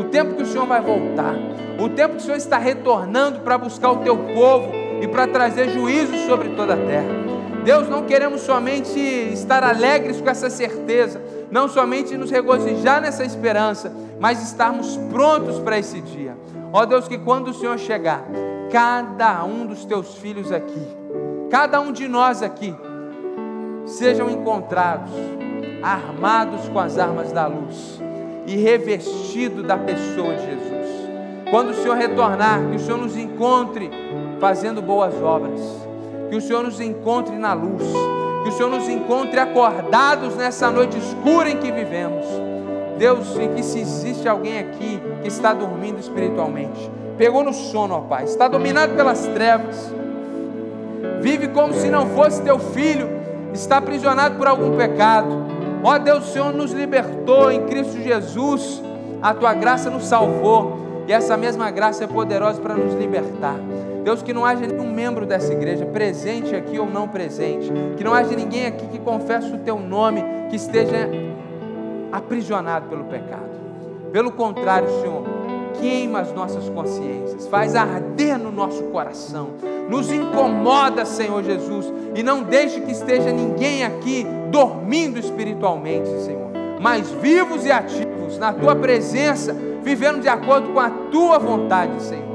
o 0.02 0.06
tempo 0.06 0.36
que 0.36 0.42
o 0.42 0.46
Senhor 0.46 0.66
vai 0.66 0.82
voltar, 0.82 1.36
o 1.80 1.88
tempo 1.90 2.16
que 2.16 2.22
o 2.22 2.22
Senhor 2.22 2.38
está 2.38 2.58
retornando 2.58 3.42
para 3.42 3.58
buscar 3.58 3.92
o 3.92 3.98
Teu 3.98 4.18
povo 4.18 4.72
e 5.00 5.08
para 5.08 5.28
trazer 5.28 5.70
juízo 5.70 6.16
sobre 6.28 6.50
toda 6.50 6.74
a 6.74 6.78
terra. 6.78 7.22
Deus, 7.64 7.88
não 7.88 8.04
queremos 8.06 8.42
somente 8.42 9.00
estar 9.00 9.64
alegres 9.64 10.20
com 10.20 10.28
essa 10.28 10.50
certeza, 10.50 11.22
não 11.52 11.70
somente 11.70 12.18
nos 12.18 12.32
regozijar 12.32 13.00
nessa 13.00 13.24
esperança, 13.24 13.94
mas 14.20 14.42
estarmos 14.42 14.98
prontos 15.12 15.60
para 15.60 15.78
esse 15.78 16.02
dia. 16.02 16.36
Ó 16.74 16.84
Deus, 16.86 17.08
que 17.08 17.20
quando 17.20 17.50
o 17.50 17.54
Senhor 17.54 17.78
chegar, 17.78 18.26
cada 18.72 19.44
um 19.44 19.68
dos 19.68 19.86
teus 19.86 20.16
filhos 20.16 20.52
aqui, 20.52 20.88
cada 21.52 21.80
um 21.80 21.92
de 21.92 22.08
nós 22.08 22.42
aqui, 22.42 22.76
sejam 23.86 24.30
encontrados 24.32 25.12
armados 25.84 26.68
com 26.70 26.80
as 26.80 26.98
armas 26.98 27.32
da 27.32 27.46
luz 27.46 28.02
e 28.46 28.56
revestidos 28.58 29.64
da 29.66 29.78
pessoa 29.78 30.36
de 30.36 30.46
Jesus. 30.46 30.72
Quando 31.50 31.72
o 31.72 31.74
Senhor 31.74 31.98
retornar, 31.98 32.62
que 32.70 32.78
o 32.78 32.80
Senhor 32.80 32.98
nos 32.98 33.18
encontre 33.18 33.92
fazendo 34.40 34.82
boas 34.82 35.14
obras, 35.22 35.60
que 36.30 36.36
o 36.36 36.42
Senhor 36.42 36.64
nos 36.64 36.80
encontre 36.80 37.36
na 37.36 37.54
luz, 37.54 37.84
que 38.44 38.50
o 38.50 38.52
Senhor 38.54 38.70
nos 38.70 38.88
encontre 38.88 39.40
acordados 39.40 40.36
nessa 40.36 40.72
noite 40.72 40.98
escura 40.98 41.50
em 41.50 41.58
que 41.58 41.72
vivemos. 41.72 42.26
Deus, 42.98 43.38
em 43.38 43.54
que 43.54 43.64
se 43.64 43.80
existe 43.80 44.30
alguém 44.30 44.60
aqui 44.60 45.02
que 45.22 45.28
está 45.28 45.54
dormindo 45.54 46.00
espiritualmente, 46.00 46.90
pegou 47.18 47.44
no 47.44 47.54
sono, 47.54 47.96
ó 47.96 48.02
Pai, 48.02 48.24
está 48.24 48.48
dominado 48.48 48.96
pelas 48.96 49.28
trevas, 49.28 49.94
vive 51.20 51.50
como 51.50 51.74
se 51.74 51.90
não 51.90 52.08
fosse 52.12 52.42
teu 52.42 52.58
filho, 52.60 53.10
está 53.54 53.78
aprisionado 53.78 54.38
por 54.38 54.48
algum 54.48 54.78
pecado. 54.78 55.51
Ó 55.84 55.98
Deus, 55.98 56.30
o 56.30 56.32
Senhor 56.32 56.54
nos 56.54 56.72
libertou 56.72 57.52
em 57.52 57.66
Cristo 57.66 58.02
Jesus, 58.02 58.82
a 59.22 59.34
tua 59.34 59.54
graça 59.54 59.90
nos 59.90 60.06
salvou. 60.06 60.80
E 61.08 61.14
essa 61.14 61.36
mesma 61.36 61.72
graça 61.72 62.04
é 62.04 62.08
poderosa 62.08 62.62
para 62.62 62.76
nos 62.76 62.94
libertar. 62.94 63.56
Deus, 64.04 64.22
que 64.22 64.34
não 64.34 64.46
haja 64.46 64.66
nenhum 64.66 64.92
membro 64.92 65.26
dessa 65.26 65.52
igreja, 65.52 65.86
presente 65.86 66.56
aqui 66.56 66.80
ou 66.80 66.86
não 66.86 67.08
presente, 67.08 67.72
que 67.98 68.04
não 68.04 68.14
haja 68.14 68.36
ninguém 68.36 68.66
aqui 68.68 68.88
que 68.88 69.00
confesse 69.00 69.52
o 69.52 69.60
teu 69.60 69.80
nome, 69.80 70.24
que 70.50 70.56
esteja 70.56 71.10
aprisionado 72.12 72.88
pelo 72.88 73.04
pecado. 73.06 73.50
Pelo 74.12 74.32
contrário, 74.32 74.88
Senhor, 75.02 75.24
queima 75.80 76.20
as 76.20 76.34
nossas 76.34 76.70
consciências, 76.70 77.48
faz 77.48 77.76
arder 77.76 78.38
no 78.38 78.52
nosso 78.52 78.84
coração, 78.84 79.50
nos 79.90 80.12
incomoda, 80.12 81.06
Senhor 81.06 81.44
Jesus, 81.44 81.92
e 82.16 82.24
não 82.24 82.44
deixe 82.44 82.82
que 82.82 82.92
esteja 82.92 83.32
ninguém 83.32 83.84
aqui 83.84 84.26
dormindo 84.50 85.20
espiritualmente, 85.20 86.10
Senhor, 86.22 86.50
mas 86.80 87.10
vivos 87.10 87.66
e 87.66 87.72
ativos 87.72 88.38
na 88.38 88.54
tua 88.54 88.76
presença, 88.76 89.56
vivendo 89.84 90.22
de 90.22 90.30
acordo 90.30 90.74
com 90.74 90.80
a 90.80 90.90
tua 90.90 91.38
vontade, 91.40 92.02
Senhor. 92.02 92.32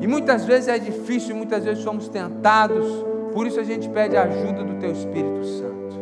E 0.00 0.06
muitas 0.06 0.44
vezes 0.44 0.68
é 0.68 0.78
difícil, 0.78 1.34
muitas 1.34 1.64
vezes 1.64 1.82
somos 1.82 2.08
tentados, 2.08 2.86
por 3.32 3.46
isso 3.46 3.58
a 3.58 3.64
gente 3.64 3.88
pede 3.88 4.16
a 4.16 4.24
ajuda 4.24 4.62
do 4.62 4.74
teu 4.80 4.92
Espírito 4.92 5.44
Santo, 5.44 5.96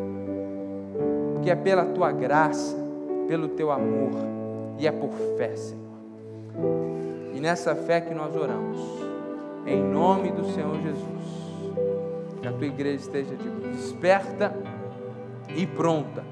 porque 1.34 1.50
é 1.50 1.54
pela 1.54 1.84
tua 1.84 2.12
graça, 2.12 2.76
pelo 3.28 3.48
teu 3.48 3.70
amor, 3.70 4.12
e 4.78 4.86
é 4.86 4.92
por 4.92 5.10
fé, 5.36 5.54
Senhor. 5.54 5.83
E 7.34 7.40
nessa 7.40 7.74
fé 7.74 8.00
que 8.00 8.14
nós 8.14 8.34
oramos, 8.34 8.78
em 9.66 9.82
nome 9.82 10.30
do 10.30 10.44
Senhor 10.52 10.80
Jesus, 10.80 11.04
que 12.40 12.48
a 12.48 12.52
tua 12.52 12.66
igreja 12.66 13.02
esteja 13.02 13.34
desperta 13.72 14.54
e 15.56 15.66
pronta, 15.66 16.24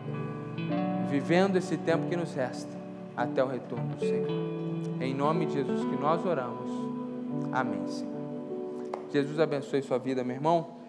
vivendo 1.09 1.57
esse 1.57 1.77
tempo 1.77 2.09
que 2.09 2.17
nos 2.17 2.35
resta 2.35 2.77
até 3.17 3.43
o 3.43 3.49
retorno 3.49 3.95
do 3.95 4.01
Senhor. 4.01 4.29
Em 5.01 5.15
nome 5.15 5.47
de 5.47 5.55
Jesus 5.55 5.81
que 5.81 5.97
nós 5.97 6.25
oramos. 6.25 6.71
Amém, 7.53 7.87
Senhor. 7.89 8.13
Jesus 9.11 9.39
abençoe 9.39 9.83
sua 9.83 9.99
vida, 9.99 10.23
meu 10.25 10.37
irmão. 10.37 10.82